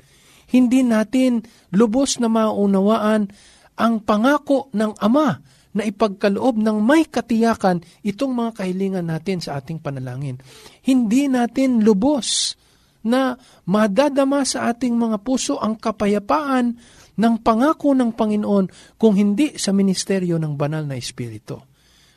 hindi 0.53 0.85
natin 0.85 1.41
lubos 1.73 2.21
na 2.21 2.29
maunawaan 2.29 3.33
ang 3.73 3.93
pangako 4.05 4.69
ng 4.69 4.93
Ama 5.01 5.41
na 5.73 5.81
ipagkaloob 5.81 6.61
ng 6.61 6.77
may 6.85 7.09
katiyakan 7.09 7.81
itong 8.05 8.37
mga 8.37 8.61
kahilingan 8.61 9.09
natin 9.09 9.41
sa 9.41 9.57
ating 9.57 9.81
panalangin. 9.81 10.37
Hindi 10.85 11.25
natin 11.25 11.81
lubos 11.81 12.53
na 13.03 13.35
madadama 13.67 14.47
sa 14.47 14.71
ating 14.71 14.95
mga 14.95 15.19
puso 15.21 15.59
ang 15.59 15.75
kapayapaan 15.75 16.75
ng 17.13 17.35
pangako 17.43 17.93
ng 17.93 18.15
Panginoon 18.15 18.97
kung 18.97 19.13
hindi 19.13 19.59
sa 19.59 19.75
ministeryo 19.75 20.39
ng 20.39 20.53
banal 20.55 20.87
na 20.87 20.97
Espiritu. 20.97 21.61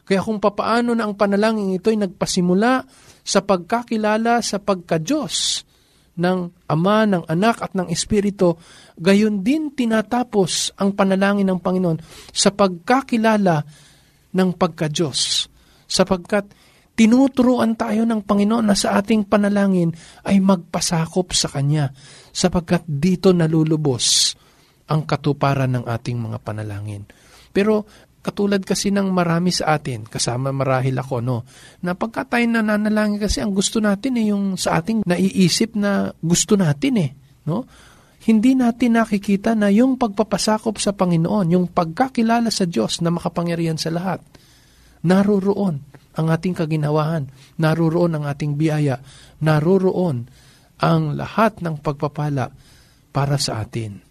Kaya 0.07 0.23
kung 0.23 0.39
papaano 0.39 0.95
na 0.95 1.05
ang 1.05 1.19
panalangin 1.19 1.75
ito 1.75 1.91
ay 1.91 1.99
nagpasimula 1.99 2.87
sa 3.27 3.43
pagkakilala 3.43 4.39
sa 4.39 4.63
pagka-Diyos 4.63 5.67
ng 6.17 6.39
Ama, 6.71 7.05
ng 7.05 7.25
Anak 7.29 7.61
at 7.61 7.75
ng 7.75 7.91
Espiritu, 7.91 8.57
gayon 8.97 9.43
din 9.43 9.75
tinatapos 9.75 10.79
ang 10.79 10.95
panalangin 10.95 11.51
ng 11.51 11.61
Panginoon 11.61 11.99
sa 12.31 12.55
pagkakilala 12.55 13.67
ng 14.33 14.51
pagka-Diyos. 14.55 15.51
Sapagkat 15.91 16.55
tinuturuan 16.97 17.77
tayo 17.77 18.09
ng 18.09 18.25
Panginoon 18.25 18.73
na 18.73 18.75
sa 18.75 18.97
ating 18.99 19.29
panalangin 19.29 19.93
ay 20.25 20.41
magpasakop 20.41 21.37
sa 21.37 21.53
Kanya, 21.53 21.93
sapagkat 22.33 22.89
dito 22.89 23.37
nalulubos 23.37 24.35
ang 24.89 25.05
katuparan 25.05 25.77
ng 25.77 25.85
ating 25.85 26.17
mga 26.17 26.39
panalangin. 26.41 27.05
Pero 27.53 27.85
Katulad 28.27 28.59
kasi 28.67 28.91
ng 28.91 29.15
marami 29.15 29.55
sa 29.55 29.79
atin, 29.79 30.03
kasama 30.03 30.51
marahil 30.51 30.99
ako, 30.99 31.23
no, 31.23 31.47
na 31.87 31.95
pagka 31.95 32.27
tayo 32.27 32.43
nananalangin 32.51 33.23
kasi 33.23 33.39
ang 33.39 33.55
gusto 33.55 33.79
natin 33.79 34.19
eh, 34.19 34.35
yung 34.35 34.59
sa 34.59 34.83
ating 34.83 35.07
naiisip 35.07 35.79
na 35.79 36.11
gusto 36.11 36.59
natin 36.59 37.07
eh, 37.07 37.11
no? 37.47 37.63
Hindi 38.27 38.59
natin 38.59 38.99
nakikita 38.99 39.55
na 39.55 39.71
yung 39.71 39.95
pagpapasakop 39.95 40.75
sa 40.83 40.91
Panginoon, 40.91 41.55
yung 41.55 41.71
pagkakilala 41.71 42.51
sa 42.51 42.67
Diyos 42.67 42.99
na 42.99 43.15
makapangyarihan 43.15 43.79
sa 43.79 43.95
lahat, 43.95 44.19
naroroon 45.07 45.87
ang 46.17 46.27
ating 46.33 46.57
kaginawahan, 46.57 47.31
naroroon 47.63 48.19
ang 48.19 48.25
ating 48.27 48.59
biyaya, 48.59 48.99
naroroon 49.39 50.27
ang 50.83 51.15
lahat 51.15 51.63
ng 51.63 51.79
pagpapala 51.79 52.51
para 53.15 53.39
sa 53.39 53.63
atin. 53.63 54.03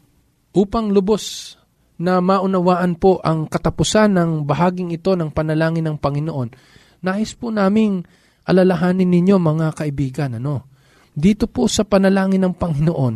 Upang 0.55 0.89
lubos 0.89 1.53
na 1.99 2.23
maunawaan 2.23 2.95
po 2.95 3.19
ang 3.19 3.49
katapusan 3.51 4.15
ng 4.15 4.31
bahaging 4.47 4.95
ito 4.95 5.13
ng 5.13 5.29
panalangin 5.35 5.83
ng 5.83 5.97
Panginoon, 5.99 6.49
nais 7.03 7.35
po 7.35 7.51
naming 7.51 8.01
alalahanin 8.47 9.09
ninyo 9.09 9.35
mga 9.41 9.67
kaibigan. 9.75 10.37
Ano? 10.39 10.69
Dito 11.11 11.49
po 11.49 11.65
sa 11.65 11.83
panalangin 11.83 12.45
ng 12.45 12.55
Panginoon 12.55 13.15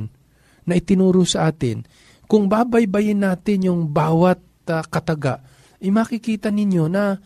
na 0.65 0.73
itinuro 0.77 1.25
sa 1.25 1.49
atin, 1.49 1.85
kung 2.29 2.45
babaybayin 2.45 3.25
natin 3.25 3.65
yung 3.65 3.89
bawat 3.89 4.37
uh, 4.69 4.85
kataga, 4.85 5.41
ay 5.81 5.89
makikita 5.89 6.53
ninyo 6.53 6.85
na 6.85 7.17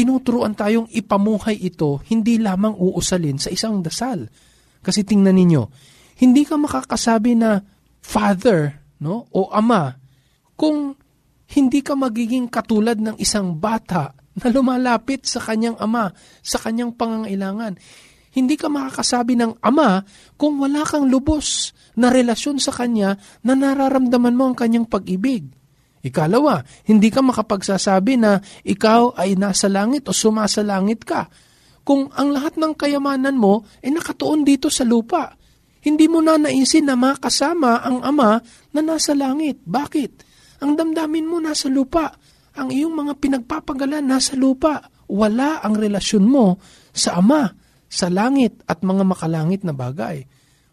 tinuturuan 0.00 0.56
tayong 0.56 0.88
ipamuhay 0.88 1.60
ito 1.60 2.00
hindi 2.08 2.40
lamang 2.40 2.72
uusalin 2.72 3.36
sa 3.36 3.52
isang 3.52 3.84
dasal. 3.84 4.32
Kasi 4.80 5.04
tingnan 5.04 5.36
ninyo, 5.36 5.62
hindi 6.24 6.48
ka 6.48 6.56
makakasabi 6.56 7.36
na 7.36 7.60
father 8.00 8.80
no 9.04 9.28
o 9.28 9.52
ama 9.52 9.92
kung 10.56 10.96
hindi 11.52 11.84
ka 11.84 11.92
magiging 11.92 12.48
katulad 12.48 12.96
ng 12.96 13.20
isang 13.20 13.60
bata 13.60 14.16
na 14.40 14.48
lumalapit 14.48 15.28
sa 15.28 15.36
kanyang 15.42 15.76
ama, 15.76 16.16
sa 16.40 16.56
kanyang 16.56 16.96
pangangailangan. 16.96 17.76
Hindi 18.30 18.54
ka 18.56 18.72
makakasabi 18.72 19.36
ng 19.36 19.60
ama 19.60 20.06
kung 20.40 20.62
wala 20.62 20.86
kang 20.86 21.12
lubos 21.12 21.76
na 21.98 22.08
relasyon 22.08 22.56
sa 22.56 22.72
kanya 22.72 23.20
na 23.44 23.52
nararamdaman 23.52 24.32
mo 24.32 24.48
ang 24.48 24.56
kanyang 24.56 24.86
pag-ibig. 24.86 25.50
Ikalawa, 26.00 26.64
hindi 26.88 27.12
ka 27.12 27.20
makapagsasabi 27.20 28.16
na 28.16 28.40
ikaw 28.64 29.20
ay 29.20 29.36
nasa 29.36 29.68
langit 29.68 30.08
o 30.08 30.16
sumasa 30.16 30.64
langit 30.64 31.04
ka. 31.04 31.28
Kung 31.84 32.08
ang 32.16 32.32
lahat 32.32 32.56
ng 32.56 32.72
kayamanan 32.72 33.36
mo 33.36 33.68
ay 33.84 33.92
nakatuon 33.92 34.44
dito 34.44 34.72
sa 34.72 34.84
lupa. 34.84 35.36
Hindi 35.80 36.08
mo 36.08 36.20
na 36.20 36.36
naisin 36.36 36.88
na 36.88 36.96
makasama 36.96 37.80
ang 37.80 38.04
ama 38.04 38.40
na 38.72 38.80
nasa 38.80 39.16
langit. 39.16 39.60
Bakit? 39.64 40.10
Ang 40.60 40.76
damdamin 40.76 41.24
mo 41.24 41.40
nasa 41.40 41.72
lupa. 41.72 42.12
Ang 42.56 42.68
iyong 42.72 42.92
mga 42.92 43.16
pinagpapagalan 43.16 44.04
nasa 44.04 44.36
lupa. 44.36 44.80
Wala 45.08 45.64
ang 45.64 45.76
relasyon 45.76 46.24
mo 46.24 46.60
sa 46.92 47.18
Ama, 47.18 47.48
sa 47.90 48.06
langit 48.06 48.62
at 48.68 48.84
mga 48.86 49.02
makalangit 49.02 49.66
na 49.66 49.74
bagay. 49.74 50.22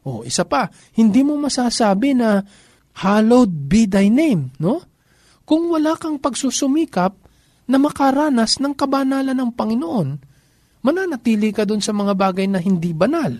O 0.07 0.21
isa 0.21 0.45
pa, 0.45 0.69
hindi 0.95 1.25
mo 1.25 1.35
masasabi 1.35 2.13
na 2.13 2.43
hallowed 3.01 3.51
be 3.67 3.89
thy 3.89 4.07
name, 4.07 4.53
no? 4.61 4.85
Kung 5.47 5.71
wala 5.71 5.95
kang 5.95 6.19
pagsusumikap 6.19 7.15
na 7.71 7.77
makaranas 7.79 8.59
ng 8.59 8.75
kabanalan 8.75 9.31
ng 9.31 9.51
Panginoon, 9.55 10.09
mananatili 10.83 11.55
ka 11.55 11.63
dun 11.63 11.79
sa 11.79 11.95
mga 11.95 12.11
bagay 12.19 12.51
na 12.51 12.59
hindi 12.59 12.91
banal. 12.91 13.39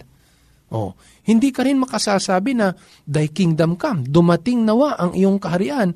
O, 0.72 0.96
hindi 1.28 1.52
ka 1.52 1.68
rin 1.68 1.80
makasasabi 1.84 2.56
na, 2.56 2.72
Thy 3.04 3.28
kingdom 3.32 3.76
come, 3.76 4.08
dumating 4.08 4.64
nawa 4.64 4.96
ang 4.96 5.12
iyong 5.16 5.36
kaharian, 5.36 5.96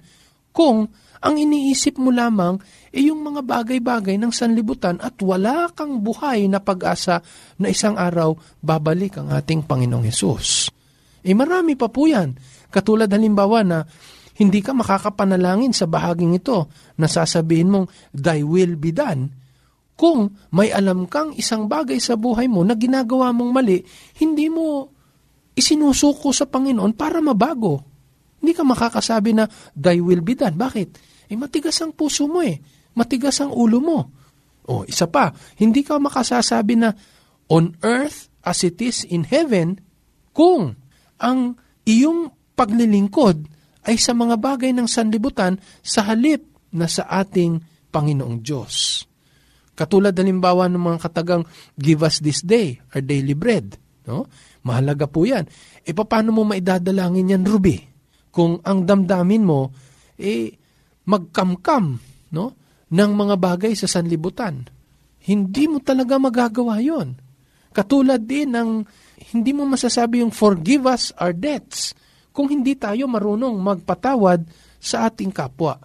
kung 0.51 0.91
ang 1.21 1.35
iniisip 1.37 1.95
mo 2.01 2.11
lamang 2.11 2.59
ay 2.91 3.07
yung 3.07 3.23
mga 3.23 3.45
bagay-bagay 3.45 4.19
ng 4.19 4.33
sanlibutan 4.35 4.99
at 4.99 5.15
wala 5.23 5.71
kang 5.71 6.03
buhay 6.03 6.49
na 6.51 6.59
pag-asa 6.59 7.23
na 7.61 7.71
isang 7.71 7.95
araw 7.95 8.35
babalik 8.59 9.15
ang 9.21 9.31
ating 9.31 9.63
Panginoong 9.63 10.07
Yesus. 10.09 10.73
Eh 11.21 11.37
marami 11.37 11.77
pa 11.77 11.87
po 11.87 12.09
yan. 12.09 12.33
Katulad 12.73 13.07
halimbawa 13.07 13.61
na 13.61 13.85
hindi 14.41 14.59
ka 14.65 14.73
makakapanalangin 14.73 15.69
sa 15.69 15.85
bahaging 15.85 16.33
ito 16.33 16.65
na 16.97 17.05
sasabihin 17.05 17.69
mong, 17.69 17.85
Thy 18.09 18.41
will 18.41 18.73
be 18.73 18.89
done. 18.89 19.29
Kung 19.93 20.33
may 20.57 20.73
alam 20.73 21.05
kang 21.05 21.29
isang 21.37 21.69
bagay 21.69 22.01
sa 22.01 22.17
buhay 22.17 22.49
mo 22.49 22.65
na 22.65 22.73
ginagawa 22.73 23.29
mong 23.29 23.51
mali, 23.53 23.85
hindi 24.17 24.49
mo 24.49 24.89
isinusuko 25.53 26.33
sa 26.33 26.49
Panginoon 26.49 26.97
para 26.97 27.21
mabago. 27.21 27.85
Hindi 28.41 28.57
ka 28.57 28.65
makakasabi 28.65 29.37
na, 29.37 29.45
thy 29.77 30.01
will 30.01 30.25
be 30.25 30.33
done. 30.33 30.57
Bakit? 30.57 30.89
Eh, 31.29 31.37
matigas 31.37 31.77
ang 31.85 31.93
puso 31.93 32.25
mo 32.25 32.41
eh. 32.41 32.57
Matigas 32.97 33.37
ang 33.45 33.53
ulo 33.53 33.77
mo. 33.77 33.99
O, 34.65 34.81
isa 34.89 35.05
pa, 35.05 35.29
hindi 35.61 35.85
ka 35.85 36.01
makasasabi 36.01 36.81
na, 36.81 36.97
on 37.45 37.77
earth 37.85 38.33
as 38.41 38.65
it 38.65 38.81
is 38.81 39.05
in 39.05 39.21
heaven, 39.29 39.77
kung 40.33 40.73
ang 41.21 41.61
iyong 41.85 42.33
paglilingkod 42.57 43.45
ay 43.85 43.97
sa 43.97 44.13
mga 44.13 44.37
bagay 44.37 44.71
ng 44.75 44.85
sanlibutan 44.85 45.57
sa 45.81 46.05
halip 46.05 46.45
na 46.71 46.85
sa 46.85 47.07
ating 47.09 47.61
Panginoong 47.89 48.39
Diyos. 48.39 49.05
Katulad 49.75 50.13
halimbawa 50.13 50.69
ng 50.69 50.79
mga 50.79 50.99
katagang, 51.09 51.43
give 51.75 52.05
us 52.05 52.21
this 52.21 52.45
day, 52.45 52.77
our 52.93 53.01
daily 53.01 53.33
bread. 53.33 53.75
No? 54.05 54.29
Mahalaga 54.61 55.09
po 55.09 55.25
yan. 55.25 55.49
E 55.81 55.91
paano 55.91 56.29
mo 56.29 56.45
maidadalangin 56.45 57.33
yan, 57.33 57.43
Ruby? 57.43 57.81
Kung 58.29 58.61
ang 58.61 58.85
damdamin 58.85 59.43
mo, 59.43 59.73
eh, 60.21 60.53
magkamkam 61.09 61.97
no? 62.31 62.45
ng 62.91 63.11
mga 63.17 63.35
bagay 63.41 63.73
sa 63.73 63.89
sanlibutan. 63.89 64.69
Hindi 65.21 65.65
mo 65.65 65.81
talaga 65.81 66.21
magagawa 66.21 66.77
yon. 66.81 67.17
Katulad 67.71 68.21
din 68.27 68.51
ng 68.51 68.69
hindi 69.31 69.51
mo 69.55 69.63
masasabi 69.63 70.19
yung 70.19 70.33
forgive 70.33 70.89
us 70.91 71.15
our 71.15 71.31
debts 71.31 71.95
kung 72.31 72.47
hindi 72.47 72.75
tayo 72.79 73.07
marunong 73.07 73.55
magpatawad 73.59 74.47
sa 74.79 75.07
ating 75.11 75.31
kapwa. 75.31 75.77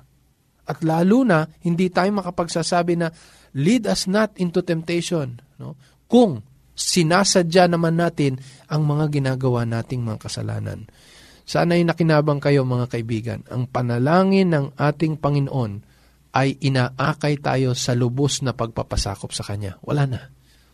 At 0.66 0.82
lalo 0.82 1.22
na, 1.22 1.46
hindi 1.62 1.90
tayo 1.90 2.10
makapagsasabi 2.14 2.98
na, 2.98 3.10
lead 3.54 3.86
us 3.86 4.10
not 4.10 4.34
into 4.38 4.62
temptation. 4.66 5.38
No? 5.62 5.78
Kung 6.10 6.42
sinasadya 6.76 7.72
naman 7.72 7.96
natin 7.96 8.36
ang 8.68 8.84
mga 8.84 9.08
ginagawa 9.08 9.64
nating 9.64 10.04
mga 10.04 10.28
kasalanan. 10.28 10.84
Sana'y 11.46 11.86
nakinabang 11.86 12.42
kayo 12.42 12.68
mga 12.68 12.90
kaibigan. 12.92 13.40
Ang 13.48 13.70
panalangin 13.70 14.52
ng 14.52 14.66
ating 14.76 15.16
Panginoon 15.16 15.72
ay 16.36 16.60
inaakay 16.60 17.40
tayo 17.40 17.72
sa 17.72 17.96
lubos 17.96 18.44
na 18.44 18.52
pagpapasakop 18.52 19.32
sa 19.32 19.40
Kanya. 19.40 19.80
Wala 19.80 20.04
na. 20.04 20.20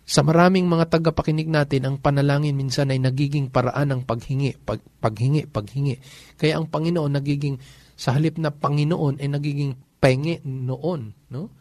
Sa 0.02 0.26
maraming 0.26 0.66
mga 0.66 0.98
tagapakinig 0.98 1.46
natin, 1.46 1.86
ang 1.86 1.96
panalangin 2.02 2.58
minsan 2.58 2.90
ay 2.90 2.98
nagiging 2.98 3.54
paraan 3.54 3.94
ng 3.94 4.02
paghingi, 4.02 4.58
pag, 4.58 4.82
paghingi, 4.98 5.46
paghingi. 5.46 5.94
Kaya 6.34 6.58
ang 6.58 6.66
Panginoon 6.66 7.12
nagiging, 7.14 7.56
sa 7.94 8.18
halip 8.18 8.34
na 8.42 8.50
Panginoon, 8.50 9.22
ay 9.22 9.28
nagiging 9.30 9.72
penge 10.02 10.42
noon. 10.42 11.14
No? 11.30 11.54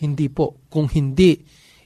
Hindi 0.00 0.32
po. 0.32 0.64
Kung 0.72 0.88
hindi, 0.88 1.36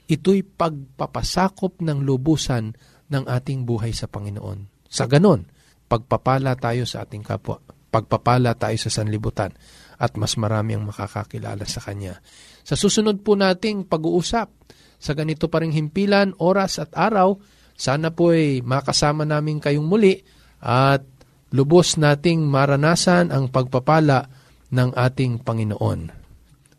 ito'y 0.07 0.47
pagpapasakop 0.47 1.83
ng 1.83 1.99
lubusan 2.07 2.71
ng 3.11 3.23
ating 3.27 3.67
buhay 3.67 3.91
sa 3.91 4.07
Panginoon. 4.07 4.87
Sa 4.87 5.11
ganon, 5.11 5.43
pagpapala 5.91 6.55
tayo 6.55 6.87
sa 6.87 7.03
ating 7.03 7.23
kapwa, 7.23 7.59
pagpapala 7.91 8.55
tayo 8.55 8.79
sa 8.79 8.87
sanlibutan, 8.87 9.51
at 9.99 10.15
mas 10.15 10.39
marami 10.39 10.79
ang 10.79 10.87
makakakilala 10.87 11.67
sa 11.67 11.83
Kanya. 11.83 12.23
Sa 12.63 12.79
susunod 12.79 13.19
po 13.23 13.35
nating 13.35 13.87
pag-uusap, 13.91 14.47
sa 14.97 15.13
ganito 15.13 15.47
pa 15.47 15.61
ring 15.61 15.73
himpilan, 15.73 16.33
oras 16.41 16.81
at 16.81 16.91
araw, 16.97 17.37
sana 17.77 18.09
po 18.09 18.33
ay 18.33 18.65
makasama 18.65 19.23
namin 19.23 19.61
kayong 19.61 19.85
muli 19.85 20.17
at 20.61 21.05
lubos 21.53 21.95
nating 22.01 22.43
maranasan 22.43 23.29
ang 23.29 23.53
pagpapala 23.53 24.25
ng 24.73 24.89
ating 24.97 25.45
Panginoon. 25.45 26.27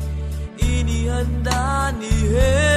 inihanda 0.59 1.95
ni 1.95 2.11
Jesus, 2.11 2.76